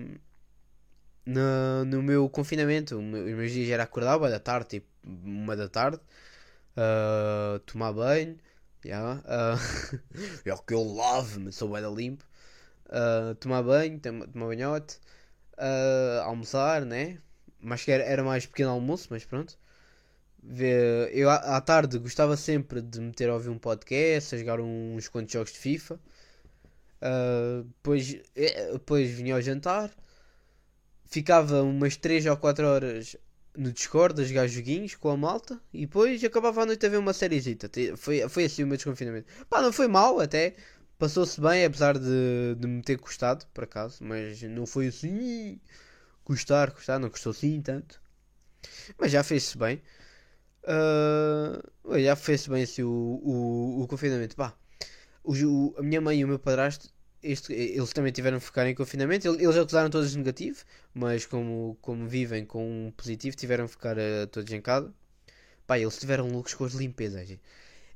no, 1.26 1.84
no 1.86 2.02
meu 2.02 2.28
confinamento. 2.28 2.96
Os 2.98 3.02
meus 3.02 3.52
dias 3.52 3.70
era 3.70 3.84
acordar 3.84 4.18
da 4.18 4.40
tarde, 4.40 4.68
tipo 4.68 4.86
uma 5.04 5.56
da 5.56 5.68
tarde. 5.68 6.00
Uh, 6.76 7.58
tomar 7.60 7.92
banho. 7.92 8.38
Yeah, 8.84 9.22
uh, 9.24 9.58
é 10.44 10.52
o 10.52 10.58
que 10.58 10.74
eu 10.74 10.82
lavo, 10.82 11.52
sou 11.52 11.68
bem 11.68 11.94
limpo. 11.94 12.24
Uh, 12.92 13.34
tomar 13.36 13.62
banho, 13.62 13.98
tomar 13.98 14.26
banhote 14.26 14.98
uh, 15.58 16.22
almoçar, 16.24 16.84
né? 16.84 17.18
Mas 17.60 17.84
que 17.84 17.90
era, 17.90 18.04
era 18.04 18.22
mais 18.22 18.44
pequeno 18.46 18.70
almoço, 18.70 19.08
mas 19.10 19.24
pronto. 19.24 19.58
Eu 21.12 21.30
à, 21.30 21.60
tarde 21.60 21.98
gostava 21.98 22.36
sempre 22.36 22.82
de 22.82 23.00
meter 23.00 23.30
a 23.30 23.34
ouvir 23.34 23.48
um 23.48 23.58
podcast, 23.58 24.34
a 24.34 24.38
jogar 24.38 24.60
uns 24.60 25.08
quantos 25.08 25.32
jogos 25.32 25.52
de 25.52 25.58
FIFA. 25.58 26.00
Uh, 27.00 27.64
depois, 27.64 28.16
eh, 28.36 28.72
depois 28.72 29.10
vinha 29.10 29.34
ao 29.34 29.42
jantar, 29.42 29.90
ficava 31.06 31.62
umas 31.62 31.96
3 31.96 32.26
ou 32.26 32.36
4 32.36 32.66
horas 32.66 33.16
no 33.56 33.72
Discord 33.72 34.20
a 34.20 34.24
jogar 34.24 34.46
joguinhos 34.46 34.94
com 34.94 35.10
a 35.10 35.16
malta 35.16 35.60
e 35.72 35.82
depois 35.82 36.22
acabava 36.24 36.62
a 36.62 36.66
noite 36.66 36.86
a 36.86 36.88
ver 36.88 36.96
uma 36.96 37.12
sériezita. 37.12 37.70
Foi, 37.96 38.28
foi 38.28 38.44
assim 38.44 38.64
o 38.64 38.66
meu 38.66 38.76
desconfinamento. 38.76 39.26
Pá, 39.48 39.60
não 39.62 39.72
foi 39.72 39.88
mal 39.88 40.20
até. 40.20 40.54
Passou-se 41.02 41.40
bem, 41.40 41.64
apesar 41.64 41.98
de, 41.98 42.54
de 42.56 42.68
me 42.68 42.80
ter 42.80 42.96
custado, 42.96 43.44
por 43.52 43.64
acaso, 43.64 44.04
mas 44.04 44.40
não 44.42 44.64
foi 44.64 44.86
assim. 44.86 45.60
Custar, 46.22 46.70
custar, 46.70 47.00
não 47.00 47.10
custou 47.10 47.30
assim 47.32 47.60
tanto. 47.60 48.00
Mas 48.96 49.10
já 49.10 49.24
fez-se 49.24 49.58
bem. 49.58 49.82
Uh, 50.62 51.98
já 51.98 52.14
fez-se 52.14 52.48
bem 52.48 52.62
assim 52.62 52.84
o, 52.84 52.88
o, 52.88 53.82
o 53.82 53.88
confinamento. 53.88 54.36
Pá, 54.36 54.56
o, 55.24 55.74
a 55.76 55.82
minha 55.82 56.00
mãe 56.00 56.20
e 56.20 56.24
o 56.24 56.28
meu 56.28 56.38
padrasto, 56.38 56.88
este, 57.20 57.52
eles 57.52 57.92
também 57.92 58.12
tiveram 58.12 58.38
que 58.38 58.44
ficar 58.44 58.68
em 58.68 58.74
confinamento. 58.76 59.26
Eles 59.26 59.56
acusaram 59.56 59.90
todos 59.90 60.12
de 60.12 60.18
negativo, 60.18 60.64
mas 60.94 61.26
como, 61.26 61.76
como 61.80 62.06
vivem 62.06 62.46
com 62.46 62.86
um 62.86 62.92
positivo, 62.92 63.34
tiveram 63.36 63.66
que 63.66 63.72
ficar 63.72 63.96
uh, 63.98 64.28
todos 64.30 64.52
em 64.52 64.60
casa. 64.60 64.94
Pá, 65.66 65.80
eles 65.80 65.98
tiveram 65.98 66.28
loucos 66.28 66.54
com 66.54 66.64
as 66.64 66.74
limpezas. 66.74 67.38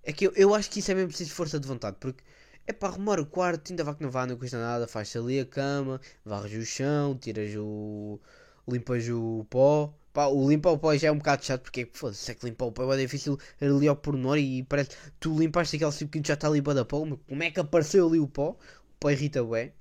É 0.02 0.12
que 0.12 0.26
eu, 0.26 0.32
eu 0.34 0.54
acho 0.56 0.68
que 0.68 0.80
isso 0.80 0.90
é 0.90 0.94
mesmo 0.96 1.10
preciso 1.10 1.30
de 1.30 1.36
força 1.36 1.60
de 1.60 1.68
vontade, 1.68 1.98
porque 2.00 2.24
é 2.66 2.72
para 2.72 2.88
arrumar 2.88 3.20
o 3.20 3.26
quarto, 3.26 3.70
ainda 3.70 3.84
vá 3.84 3.94
que 3.94 4.02
não 4.02 4.10
vá, 4.10 4.26
não 4.26 4.36
custa 4.36 4.58
nada, 4.58 4.86
faz 4.88 5.14
ali 5.16 5.40
a 5.40 5.46
cama, 5.46 6.00
varres 6.24 6.52
o 6.62 6.66
chão, 6.66 7.16
tiras 7.16 7.54
o. 7.56 8.20
limpas 8.68 9.08
o 9.08 9.46
pó. 9.50 9.94
Pá, 10.12 10.26
o 10.26 10.48
limpar 10.48 10.72
o 10.72 10.78
pó 10.78 10.96
já 10.96 11.08
é 11.08 11.12
um 11.12 11.18
bocado 11.18 11.44
chato 11.44 11.62
porque 11.62 11.88
foda-se, 11.92 12.30
é 12.30 12.34
que 12.34 12.46
limpar 12.46 12.66
o 12.66 12.72
pó 12.72 12.92
é 12.94 12.96
difícil 12.96 13.38
ali 13.60 13.86
ao 13.86 13.96
pormenor 13.96 14.38
e 14.38 14.62
parece 14.62 14.90
tu 15.20 15.38
limpaste 15.38 15.76
aquele 15.76 15.92
tipo 15.92 16.10
que 16.10 16.26
já 16.26 16.34
está 16.34 16.48
limpa 16.48 16.72
da 16.74 16.84
pó, 16.86 17.00
como 17.28 17.42
é 17.42 17.50
que 17.50 17.60
apareceu 17.60 18.08
ali 18.08 18.18
o 18.18 18.26
pó? 18.26 18.50
O 18.50 18.98
pó 18.98 19.10
irrita 19.10 19.44
bem. 19.44 19.72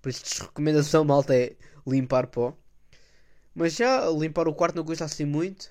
Por 0.00 0.10
isso, 0.10 0.42
recomendação 0.44 1.04
malta 1.04 1.34
é 1.36 1.56
limpar 1.86 2.28
pó. 2.28 2.56
Mas 3.54 3.74
já 3.74 4.08
limpar 4.10 4.48
o 4.48 4.54
quarto 4.54 4.76
não 4.76 4.84
custa 4.84 5.04
assim 5.04 5.24
muito. 5.24 5.70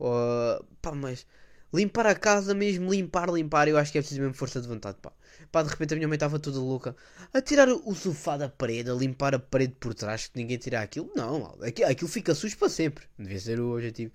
Uh, 0.00 0.64
pá, 0.80 0.92
mas 0.92 1.26
limpar 1.72 2.06
a 2.06 2.14
casa 2.14 2.54
mesmo, 2.54 2.90
limpar, 2.92 3.28
limpar, 3.30 3.68
eu 3.68 3.78
acho 3.78 3.92
que 3.92 3.98
é 3.98 4.02
preciso 4.02 4.20
mesmo 4.20 4.34
força 4.34 4.60
de 4.60 4.68
vontade, 4.68 4.98
pá. 5.00 5.12
Pá, 5.52 5.62
de 5.62 5.68
repente 5.68 5.92
a 5.92 5.96
minha 5.96 6.08
mãe 6.08 6.16
estava 6.16 6.38
toda 6.38 6.58
louca 6.58 6.96
a 7.34 7.42
tirar 7.42 7.68
o 7.68 7.94
sofá 7.94 8.38
da 8.38 8.48
parede, 8.48 8.90
a 8.90 8.94
limpar 8.94 9.34
a 9.34 9.38
parede 9.38 9.74
por 9.78 9.92
trás, 9.92 10.26
que 10.26 10.40
ninguém 10.40 10.56
tira 10.56 10.80
aquilo. 10.80 11.12
Não, 11.14 11.54
aquilo, 11.62 12.08
fica 12.08 12.34
sujo 12.34 12.56
para 12.56 12.70
sempre. 12.70 13.04
Devia 13.18 13.38
ser 13.38 13.60
o 13.60 13.74
objetivo. 13.74 14.12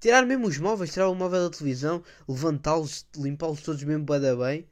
Tirar 0.00 0.26
mesmo 0.26 0.48
os 0.48 0.58
móveis, 0.58 0.92
tirar 0.92 1.08
o 1.08 1.14
móvel 1.14 1.48
da 1.48 1.56
televisão, 1.56 2.02
levantá-los, 2.28 3.06
limpá-los 3.16 3.62
todos 3.62 3.84
mesmo 3.84 4.04
bada 4.04 4.34
bem. 4.36 4.66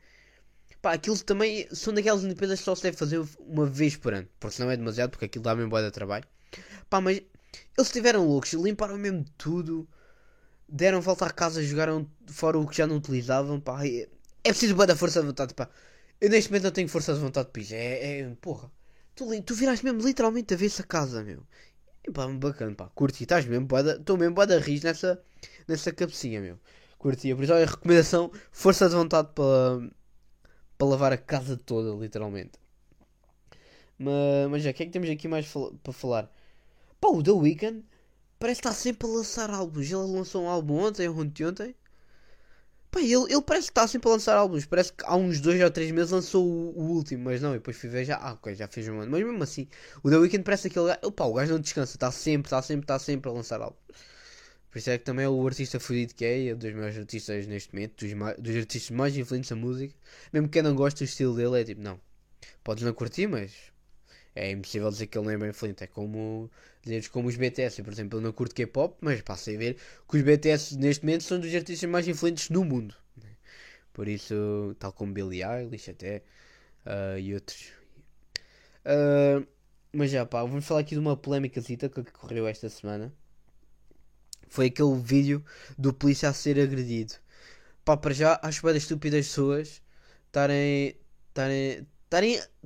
Pá, 0.82 0.94
aquilo 0.94 1.16
também 1.20 1.68
são 1.72 1.94
daquelas 1.94 2.22
limpezas 2.22 2.58
que 2.58 2.64
só 2.64 2.74
se 2.74 2.82
deve 2.82 2.96
fazer 2.96 3.22
uma 3.38 3.66
vez 3.66 3.96
por 3.96 4.12
ano. 4.12 4.28
Porque 4.40 4.56
senão 4.56 4.70
é 4.72 4.76
demasiado, 4.76 5.10
porque 5.10 5.26
aquilo 5.26 5.44
dá 5.44 5.54
mesmo 5.54 5.70
boa 5.70 5.82
de 5.82 5.90
trabalho. 5.92 6.24
Pá, 6.90 7.00
mas 7.00 7.18
eles 7.18 7.86
estiveram 7.88 8.26
loucos, 8.26 8.52
limparam 8.54 8.98
mesmo 8.98 9.24
tudo. 9.36 9.88
Deram 10.68 11.00
volta 11.00 11.26
à 11.26 11.30
casa, 11.30 11.62
jogaram 11.62 12.10
fora 12.26 12.58
o 12.58 12.66
que 12.66 12.76
já 12.76 12.88
não 12.88 12.96
utilizavam. 12.96 13.60
Pá, 13.60 13.86
é, 13.86 14.08
é 14.42 14.50
preciso 14.50 14.74
boa 14.74 14.86
da 14.86 14.96
força 14.96 15.20
de 15.20 15.26
vontade, 15.28 15.54
pá. 15.54 15.68
Eu 16.20 16.30
neste 16.30 16.50
momento 16.50 16.64
não 16.64 16.70
tenho 16.72 16.88
força 16.88 17.14
de 17.14 17.20
vontade 17.20 17.46
de 17.46 17.52
piso. 17.52 17.74
É, 17.74 18.20
é 18.20 18.34
porra. 18.40 18.70
Tu, 19.14 19.42
tu 19.42 19.54
viraste 19.54 19.84
mesmo 19.84 20.00
literalmente 20.02 20.54
a 20.54 20.56
ver 20.56 20.66
essa 20.66 20.82
casa, 20.82 21.22
meu. 21.22 21.42
E 22.06 22.10
pá, 22.10 22.26
bacana, 22.28 22.74
pá. 22.74 22.88
Curti, 22.94 23.24
estás 23.24 23.44
mesmo, 23.46 23.68
estou 23.98 24.16
mesmo 24.16 24.34
boa 24.34 24.46
da 24.46 24.58
ris 24.58 24.82
nessa, 24.82 25.22
nessa 25.68 25.92
cabecinha, 25.92 26.40
meu. 26.40 26.58
Curti. 26.98 27.34
Por 27.34 27.44
isso, 27.44 27.52
olha, 27.52 27.66
recomendação: 27.66 28.32
força 28.50 28.88
de 28.88 28.94
vontade 28.96 29.28
para, 29.34 29.90
para 30.76 30.88
lavar 30.88 31.12
a 31.12 31.18
casa 31.18 31.56
toda, 31.56 31.90
literalmente. 32.00 32.58
Mas, 33.98 34.50
mas 34.50 34.62
já, 34.62 34.70
o 34.70 34.74
que 34.74 34.82
é 34.84 34.86
que 34.86 34.92
temos 34.92 35.10
aqui 35.10 35.28
mais 35.28 35.46
para 35.82 35.92
falar? 35.92 36.32
Pá, 37.00 37.08
o 37.08 37.22
The 37.22 37.32
Weeknd 37.32 37.84
parece 38.38 38.60
estar 38.60 38.72
sempre 38.72 39.08
a 39.08 39.10
lançar 39.12 39.50
álbuns. 39.50 39.86
Ele 39.86 39.96
lançou 39.96 40.44
um 40.44 40.48
álbum 40.48 40.78
ontem, 40.80 41.08
ontem, 41.08 41.46
ontem. 41.46 41.74
Pá, 42.90 43.00
ele, 43.00 43.30
ele 43.30 43.42
parece 43.42 43.66
que 43.66 43.72
está 43.72 43.86
sempre 43.86 44.08
a 44.08 44.12
lançar 44.12 44.36
álbuns. 44.36 44.64
Parece 44.66 44.92
que 44.92 45.04
há 45.04 45.14
uns 45.14 45.40
2 45.40 45.60
ou 45.62 45.70
3 45.70 45.90
meses 45.90 46.10
lançou 46.10 46.44
o, 46.44 46.78
o, 46.78 46.82
último, 46.92 47.24
mas 47.24 47.40
não, 47.40 47.50
e 47.50 47.58
depois 47.58 47.76
fui 47.76 47.88
ver 47.88 48.04
já. 48.04 48.16
Ah, 48.16 48.32
ok, 48.32 48.54
já 48.54 48.66
fez 48.66 48.88
um 48.88 49.00
ano. 49.00 49.10
Mas 49.10 49.22
mesmo 49.22 49.42
assim, 49.42 49.68
o 50.02 50.10
The 50.10 50.16
Weeknd 50.16 50.44
parece 50.44 50.68
aquele 50.68 50.86
gajo. 50.86 51.00
Opa, 51.02 51.24
o 51.24 51.34
gajo 51.34 51.52
não 51.52 51.60
descansa, 51.60 51.96
está 51.96 52.10
sempre, 52.10 52.46
está 52.46 52.62
sempre, 52.62 52.84
está 52.84 52.98
sempre 52.98 53.30
a 53.30 53.32
lançar 53.32 53.60
álbuns. 53.60 53.78
Por 54.70 54.78
isso 54.78 54.90
é 54.90 54.98
que 54.98 55.04
também 55.04 55.24
é 55.24 55.28
o 55.28 55.46
artista 55.46 55.80
fodido 55.80 56.14
que 56.14 56.24
é, 56.24 56.48
é 56.48 56.54
um 56.54 56.58
dos 56.58 56.72
meus 56.74 56.96
artistas 56.96 57.46
neste 57.46 57.74
momento, 57.74 58.04
dos, 58.04 58.12
dos 58.38 58.56
artistas 58.56 58.90
mais 58.90 59.16
influentes 59.16 59.50
da 59.50 59.56
música. 59.56 59.94
Mesmo 60.32 60.48
que 60.48 60.58
eu 60.58 60.62
não 60.62 60.74
goste 60.74 61.04
do 61.04 61.08
estilo 61.08 61.34
dele, 61.34 61.60
é 61.60 61.64
tipo, 61.64 61.82
não. 61.82 62.00
Podes 62.62 62.84
não 62.84 62.92
curtir, 62.92 63.26
mas 63.26 63.52
é 64.34 64.50
impossível 64.50 64.90
dizer 64.90 65.06
que 65.06 65.18
ele 65.18 65.26
não 65.26 65.32
é 65.32 65.38
bem 65.38 65.50
influente. 65.50 65.84
É 65.84 65.86
como 65.86 66.50
dizeres 66.82 67.08
como 67.08 67.28
os 67.28 67.36
BTS. 67.36 67.80
Eu, 67.80 67.84
por 67.84 67.92
exemplo, 67.92 68.18
eu 68.18 68.22
não 68.22 68.32
curto 68.32 68.54
K-pop, 68.54 68.96
mas 69.00 69.20
passei 69.22 69.56
a 69.56 69.58
ver 69.58 69.76
que 70.08 70.16
os 70.16 70.22
BTS 70.22 70.76
neste 70.78 71.04
momento 71.04 71.24
são 71.24 71.40
dos 71.40 71.54
artistas 71.54 71.88
mais 71.90 72.06
influentes 72.06 72.50
no 72.50 72.64
mundo. 72.64 72.94
Né? 73.16 73.30
Por 73.92 74.08
isso, 74.08 74.76
tal 74.78 74.92
como 74.92 75.12
Billie 75.12 75.42
Eilish 75.42 75.90
até 75.90 76.22
uh, 76.86 77.18
e 77.18 77.34
outros. 77.34 77.72
Uh, 78.84 79.46
mas 79.92 80.10
já 80.10 80.24
pá, 80.24 80.42
vamos 80.42 80.64
falar 80.66 80.80
aqui 80.80 80.94
de 80.94 81.00
uma 81.00 81.16
polémica 81.16 81.60
que 81.60 82.00
ocorreu 82.00 82.46
esta 82.46 82.68
semana. 82.68 83.12
Foi 84.48 84.66
aquele 84.66 84.94
vídeo 84.96 85.44
do 85.76 85.92
polícia 85.92 86.28
a 86.28 86.32
ser 86.32 86.58
agredido. 86.58 87.14
Pá, 87.84 87.96
para 87.96 88.14
já 88.14 88.38
acho 88.42 88.64
bem 88.64 88.76
estúpidas 88.76 89.26
pessoas 89.26 89.82
estarem 90.26 90.96
estarem 91.28 91.86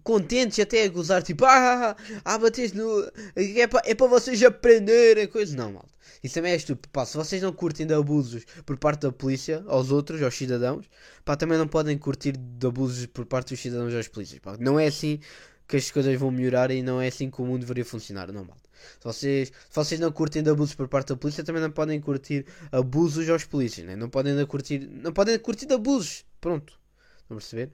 contentes 0.02 0.58
até 0.58 0.84
a 0.84 0.88
gozar, 0.88 1.22
tipo, 1.22 1.44
ah, 1.44 1.96
ah, 2.24 2.38
bates 2.38 2.72
no. 2.72 3.10
É 3.36 3.66
para 3.66 3.82
é 3.84 3.94
vocês 3.94 4.42
aprenderem 4.42 5.26
coisas. 5.26 5.54
Não, 5.54 5.72
malta. 5.72 5.92
Isso 6.22 6.34
também 6.34 6.52
é 6.52 6.56
estúpido. 6.56 6.88
Pá, 6.90 7.04
se 7.04 7.16
vocês 7.16 7.42
não 7.42 7.52
curtem 7.52 7.86
de 7.86 7.94
abusos 7.94 8.44
por 8.64 8.76
parte 8.76 9.02
da 9.02 9.12
polícia 9.12 9.64
aos 9.66 9.90
outros, 9.90 10.22
aos 10.22 10.36
cidadãos, 10.36 10.88
pá, 11.24 11.36
também 11.36 11.58
não 11.58 11.66
podem 11.66 11.98
curtir 11.98 12.36
de 12.36 12.66
abusos 12.66 13.06
por 13.06 13.26
parte 13.26 13.50
dos 13.50 13.60
cidadãos 13.60 13.92
aos 13.94 14.08
polícias. 14.08 14.38
Pá. 14.38 14.56
Não 14.58 14.78
é 14.78 14.86
assim 14.86 15.18
que 15.66 15.76
as 15.76 15.90
coisas 15.90 16.16
vão 16.18 16.30
melhorar 16.30 16.70
e 16.70 16.82
não 16.82 17.00
é 17.00 17.08
assim 17.08 17.30
que 17.30 17.40
o 17.40 17.44
mundo 17.44 17.60
deveria 17.60 17.84
funcionar. 17.84 18.30
Não, 18.32 18.44
malta. 18.44 18.62
Se 19.00 19.04
vocês, 19.04 19.48
se 19.48 19.74
vocês 19.74 20.00
não 20.00 20.12
curtem 20.12 20.42
de 20.42 20.50
abusos 20.50 20.74
por 20.74 20.88
parte 20.88 21.08
da 21.08 21.16
polícia, 21.16 21.42
também 21.42 21.62
não 21.62 21.70
podem 21.70 22.00
curtir 22.00 22.46
abusos 22.70 23.28
aos 23.28 23.44
polícias, 23.44 23.86
né? 23.86 23.96
não 23.96 24.08
podem 24.08 24.44
curtir, 24.46 24.78
não 24.78 25.12
podem 25.12 25.38
curtir 25.38 25.66
de 25.66 25.74
abusos. 25.74 26.24
Pronto. 26.40 26.78
Estão 27.22 27.36
a 27.36 27.40
perceber? 27.40 27.72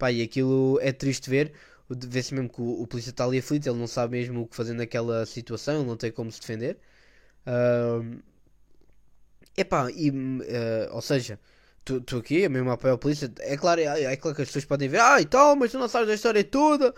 Pá, 0.00 0.10
e 0.10 0.22
aquilo 0.22 0.78
é 0.80 0.92
triste 0.92 1.28
ver. 1.30 1.52
Vê-se 1.88 2.34
mesmo 2.34 2.48
que 2.48 2.60
o, 2.60 2.82
o 2.82 2.86
polícia 2.86 3.10
está 3.10 3.24
ali 3.24 3.38
aflito, 3.38 3.68
ele 3.68 3.78
não 3.78 3.86
sabe 3.86 4.18
mesmo 4.18 4.42
o 4.42 4.46
que 4.48 4.56
fazer 4.56 4.74
naquela 4.74 5.26
situação, 5.26 5.76
ele 5.80 5.86
não 5.86 5.96
tem 5.96 6.10
como 6.12 6.32
se 6.32 6.40
defender. 6.40 6.78
Uh, 7.46 8.22
epá, 9.56 9.90
e, 9.90 10.10
uh, 10.10 10.14
ou 10.92 11.02
seja, 11.02 11.38
tu, 11.84 12.18
aqui, 12.18 12.44
a 12.44 12.48
mesmo 12.48 12.70
apoio 12.70 12.94
à 12.94 12.98
polícia, 12.98 13.30
é 13.40 13.56
claro, 13.56 13.80
é, 13.80 14.04
é, 14.04 14.16
claro 14.16 14.36
que 14.36 14.42
as 14.42 14.48
pessoas 14.48 14.64
podem 14.64 14.88
ver, 14.88 15.00
ah 15.00 15.20
e 15.20 15.26
tal, 15.26 15.56
mas 15.56 15.72
tu 15.72 15.78
não 15.78 15.88
sabes 15.88 16.08
a 16.10 16.14
história 16.14 16.44
toda, 16.44 16.94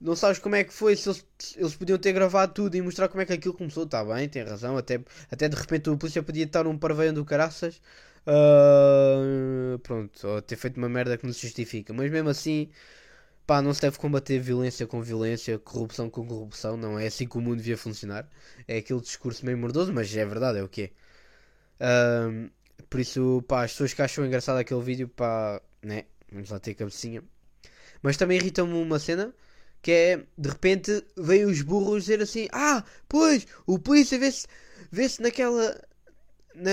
não 0.00 0.14
sabes 0.16 0.38
como 0.38 0.54
é 0.54 0.64
que 0.64 0.72
foi, 0.72 0.96
se 0.96 1.08
eles, 1.08 1.26
eles 1.56 1.74
podiam 1.76 1.98
ter 1.98 2.12
gravado 2.12 2.52
tudo 2.54 2.74
e 2.76 2.82
mostrar 2.82 3.08
como 3.08 3.22
é 3.22 3.26
que 3.26 3.32
aquilo 3.32 3.54
começou, 3.54 3.84
está 3.84 4.04
bem, 4.04 4.28
tem 4.28 4.42
razão, 4.44 4.76
até, 4.76 5.00
até 5.30 5.48
de 5.48 5.56
repente 5.56 5.90
a 5.90 5.96
polícia 5.96 6.22
podia 6.22 6.44
estar 6.44 6.66
um 6.66 6.78
parveio 6.78 7.12
do 7.12 7.24
caraças, 7.24 7.80
uh, 8.26 9.78
pronto, 9.80 10.26
ou 10.26 10.42
ter 10.42 10.56
feito 10.56 10.76
uma 10.76 10.88
merda 10.88 11.16
que 11.16 11.26
não 11.26 11.32
se 11.32 11.42
justifica, 11.42 11.92
mas 11.92 12.10
mesmo 12.10 12.28
assim, 12.28 12.70
pá, 13.46 13.62
não 13.62 13.74
se 13.74 13.80
deve 13.82 13.98
combater 13.98 14.38
violência 14.40 14.86
com 14.86 15.02
violência, 15.02 15.58
corrupção 15.58 16.10
com 16.10 16.26
corrupção, 16.26 16.76
não 16.76 16.98
é 16.98 17.06
assim 17.06 17.26
que 17.28 17.38
o 17.38 17.40
mundo 17.40 17.58
devia 17.58 17.76
funcionar, 17.78 18.28
é 18.68 18.78
aquele 18.78 19.00
discurso 19.00 19.44
meio 19.44 19.58
mordoso, 19.58 19.92
mas 19.92 20.14
é 20.16 20.24
verdade, 20.24 20.58
é 20.58 20.62
o 20.62 20.68
que 20.68 20.82
é. 20.82 20.90
Uh, 21.78 22.50
por 22.90 23.00
isso, 23.00 23.42
pá, 23.48 23.64
as 23.64 23.72
pessoas 23.72 23.94
que 23.94 24.02
acham 24.02 24.26
engraçado 24.26 24.58
aquele 24.58 24.82
vídeo, 24.82 25.08
pá, 25.08 25.60
né, 25.82 26.04
vamos 26.30 26.50
lá 26.50 26.58
ter 26.58 26.74
cabecinha. 26.74 27.22
Mas 28.02 28.16
também 28.16 28.38
irrita-me 28.38 28.74
uma 28.74 28.98
cena 28.98 29.34
que 29.82 29.92
é 29.92 30.26
de 30.36 30.48
repente 30.48 31.04
vêm 31.16 31.44
os 31.44 31.62
burros 31.62 32.04
dizer 32.04 32.20
assim: 32.20 32.48
Ah, 32.52 32.84
pois, 33.08 33.46
o 33.66 33.78
polícia 33.78 34.18
vê-se 34.18 34.46
vê 34.90 35.08
-se 35.08 35.22
naquela. 35.22 35.80
Na, 36.54 36.72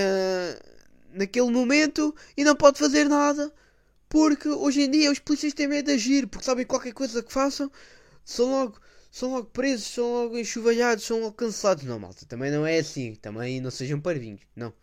naquele 1.14 1.50
momento 1.52 2.16
e 2.36 2.44
não 2.44 2.56
pode 2.56 2.80
fazer 2.80 3.08
nada 3.08 3.52
porque 4.10 4.48
hoje 4.50 4.82
em 4.82 4.92
dia 4.92 5.12
os 5.12 5.20
polícias 5.20 5.54
têm 5.54 5.68
medo 5.68 5.88
de 5.88 5.94
agir 5.94 6.28
porque 6.28 6.46
sabem 6.46 6.66
qualquer 6.66 6.94
coisa 6.94 7.24
que 7.24 7.32
façam 7.32 7.72
são 8.26 8.52
logo 8.52 8.80
são 9.14 9.32
logo 9.32 9.46
presos, 9.46 9.86
são 9.94 10.12
logo 10.12 10.40
enxovalhados, 10.40 11.06
são 11.06 11.22
logo 11.22 11.34
cancelados. 11.34 11.84
Não, 11.84 12.00
malta, 12.00 12.26
também 12.26 12.50
não 12.50 12.66
é 12.66 12.80
assim. 12.80 13.14
Também 13.14 13.62
não 13.62 13.70
sejam 13.70 14.02
parvinhos. 14.02 14.42
Não. 14.56 14.74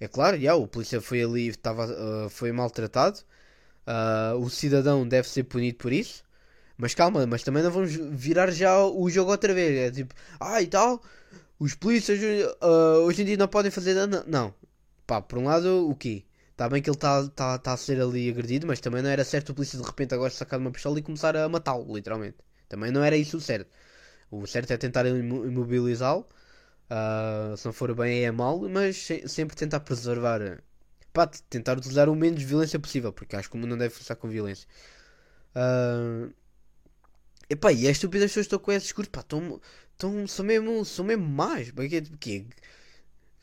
É 0.00 0.08
claro, 0.08 0.36
já, 0.40 0.54
o 0.56 0.66
polícia 0.66 1.00
foi 1.00 1.22
ali, 1.22 1.46
estava, 1.48 1.86
uh, 1.86 2.28
foi 2.28 2.50
maltratado. 2.50 3.20
Uh, 3.86 4.36
o 4.38 4.50
cidadão 4.50 5.06
deve 5.06 5.28
ser 5.28 5.44
punido 5.44 5.78
por 5.78 5.92
isso. 5.92 6.24
Mas 6.76 6.94
calma, 6.94 7.26
mas 7.26 7.42
também 7.44 7.62
não 7.62 7.70
vamos 7.70 7.92
virar 7.92 8.50
já 8.50 8.84
o 8.84 9.08
jogo 9.10 9.30
outra 9.30 9.54
vez. 9.54 9.78
É 9.78 9.90
tipo, 9.92 10.14
ah 10.40 10.60
e 10.62 10.66
tal, 10.66 11.00
os 11.58 11.74
polícias 11.74 12.20
uh, 12.20 13.02
hoje 13.04 13.22
em 13.22 13.26
dia 13.26 13.36
não 13.36 13.48
podem 13.48 13.70
fazer 13.70 13.94
nada. 13.94 14.24
Não. 14.26 14.54
Pá, 15.08 15.20
por 15.22 15.38
um 15.38 15.44
lado, 15.46 15.88
o 15.90 15.94
quê? 15.96 16.24
Está 16.52 16.68
bem 16.68 16.82
que 16.82 16.90
ele 16.90 16.96
está 16.96 17.26
tá, 17.30 17.58
tá 17.58 17.72
a 17.72 17.76
ser 17.76 18.00
ali 18.00 18.28
agredido, 18.30 18.66
mas 18.66 18.78
também 18.80 19.02
não 19.02 19.10
era 19.10 19.24
certo 19.24 19.50
o 19.50 19.54
polícia 19.54 19.78
de 19.78 19.84
repente 19.84 20.14
agora 20.14 20.30
sacar 20.30 20.60
uma 20.60 20.70
pistola 20.70 20.98
e 20.98 21.02
começar 21.02 21.36
a 21.36 21.48
matá-lo, 21.48 21.94
literalmente. 21.96 22.36
Também 22.68 22.90
não 22.92 23.02
era 23.02 23.16
isso 23.16 23.38
o 23.38 23.40
certo. 23.40 23.70
O 24.30 24.46
certo 24.46 24.72
é 24.72 24.76
tentar 24.78 25.06
imobilizá-lo. 25.06 26.26
Uh, 26.90 27.56
se 27.56 27.66
não 27.66 27.72
for 27.72 27.94
bem 27.94 28.24
é 28.24 28.30
mal, 28.32 28.60
mas 28.68 29.08
sempre 29.26 29.56
tentar 29.56 29.80
preservar. 29.80 30.62
Pá, 31.12 31.26
tentar 31.26 31.78
utilizar 31.78 32.08
o 32.08 32.14
menos 32.16 32.42
violência 32.42 32.78
possível, 32.78 33.12
porque 33.12 33.36
acho 33.36 33.50
que 33.50 33.56
o 33.56 33.58
mundo 33.58 33.70
não 33.70 33.78
deve 33.78 33.94
funcionar 33.94 34.20
com 34.20 34.28
violência. 34.28 34.68
Uh, 35.56 36.32
Epá, 37.50 37.72
e 37.72 37.86
é 37.86 37.90
estúpido 37.90 38.24
as 38.24 38.30
pessoas 38.30 38.46
estão 38.46 38.58
com 38.58 38.72
esse 38.72 38.84
discurso, 38.86 39.10
pá, 39.10 39.20
estão, 39.20 39.60
são 40.26 40.44
mesmo, 40.44 40.84
são 40.84 41.04
mesmo 41.04 41.26
mais, 41.26 41.70
porque, 41.70 42.02
porque 42.02 42.46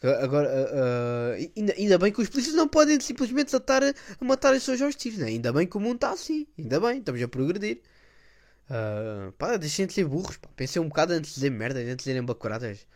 agora, 0.10 0.50
uh, 0.50 1.52
ainda, 1.56 1.74
ainda 1.74 1.98
bem 1.98 2.12
que 2.12 2.22
os 2.22 2.30
polícias 2.30 2.56
não 2.56 2.68
podem 2.68 3.00
simplesmente 3.00 3.52
saltar 3.52 3.84
a, 3.84 3.94
matar 4.20 4.54
as 4.54 4.60
pessoas 4.60 4.82
aos 4.82 4.96
tiros, 4.96 5.20
né? 5.20 5.28
ainda 5.28 5.52
bem 5.54 5.68
que 5.68 5.78
o 5.78 5.80
mundo 5.80 5.96
está 5.96 6.12
assim, 6.12 6.48
ainda 6.58 6.80
bem, 6.80 7.00
estamos 7.00 7.22
a 7.22 7.28
progredir. 7.28 7.82
Uh, 8.70 9.32
pá, 9.34 9.58
deixem 9.58 9.86
de 9.86 9.94
ser 9.94 10.06
burros, 10.06 10.38
pá, 10.38 10.50
pensem 10.56 10.82
um 10.82 10.88
bocado 10.88 11.14
antes 11.14 11.30
de 11.32 11.36
dizer 11.36 11.50
merda, 11.52 11.80
antes 11.80 11.92
de 11.92 11.96
dizerem 11.98 12.24
bacuradas 12.24 12.88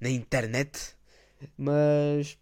na 0.00 0.08
internet, 0.08 0.96
mas, 1.58 2.38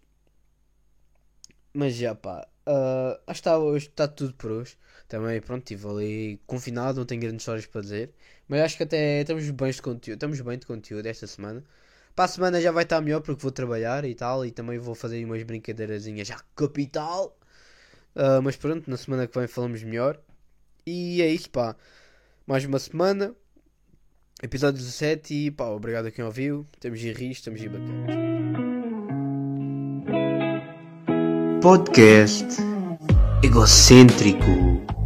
mas 1.73 1.95
já 1.95 2.15
pá, 2.15 2.47
uh, 2.67 3.19
acho 3.27 3.41
que 3.41 3.49
está, 3.49 3.77
está 3.77 4.07
tudo 4.07 4.33
por 4.35 4.51
hoje. 4.51 4.77
Também, 5.07 5.41
pronto, 5.41 5.63
estive 5.63 5.87
ali 5.87 6.41
confinado, 6.45 6.99
não 6.99 7.05
tenho 7.05 7.21
grandes 7.21 7.41
histórias 7.41 7.65
para 7.65 7.81
dizer. 7.81 8.13
Mas 8.47 8.61
acho 8.61 8.77
que 8.77 8.83
até 8.83 9.21
estamos 9.21 9.49
bem 9.49 9.71
de 9.71 9.81
conteúdo, 9.81 10.17
estamos 10.17 10.39
bem 10.41 10.57
de 10.57 10.65
conteúdo 10.67 11.05
esta 11.07 11.25
semana. 11.27 11.63
Para 12.15 12.25
a 12.25 12.27
semana 12.27 12.61
já 12.61 12.71
vai 12.71 12.83
estar 12.83 12.99
melhor 13.01 13.21
porque 13.21 13.41
vou 13.41 13.51
trabalhar 13.51 14.05
e 14.05 14.13
tal. 14.13 14.45
E 14.45 14.51
também 14.51 14.77
vou 14.77 14.95
fazer 14.95 15.23
umas 15.23 15.43
brincadeirazinhas 15.43 16.27
já 16.27 16.39
capital. 16.55 17.37
Uh, 18.15 18.41
mas 18.43 18.55
pronto, 18.55 18.89
na 18.89 18.97
semana 18.97 19.27
que 19.27 19.37
vem 19.37 19.47
falamos 19.47 19.83
melhor. 19.83 20.19
E 20.85 21.21
é 21.21 21.27
isso, 21.27 21.49
pá. 21.49 21.75
Mais 22.45 22.65
uma 22.65 22.79
semana. 22.79 23.33
Episódio 24.41 24.79
17 24.79 25.33
e 25.33 25.51
pá, 25.51 25.65
obrigado 25.65 26.07
a 26.07 26.11
quem 26.11 26.23
ouviu. 26.23 26.65
Estamos 26.73 27.03
em 27.03 27.11
rir, 27.11 27.31
estamos 27.31 27.61
em 27.61 27.69
bacana. 27.69 28.07
Podcast 31.61 32.57
egocêntrico. 33.43 34.98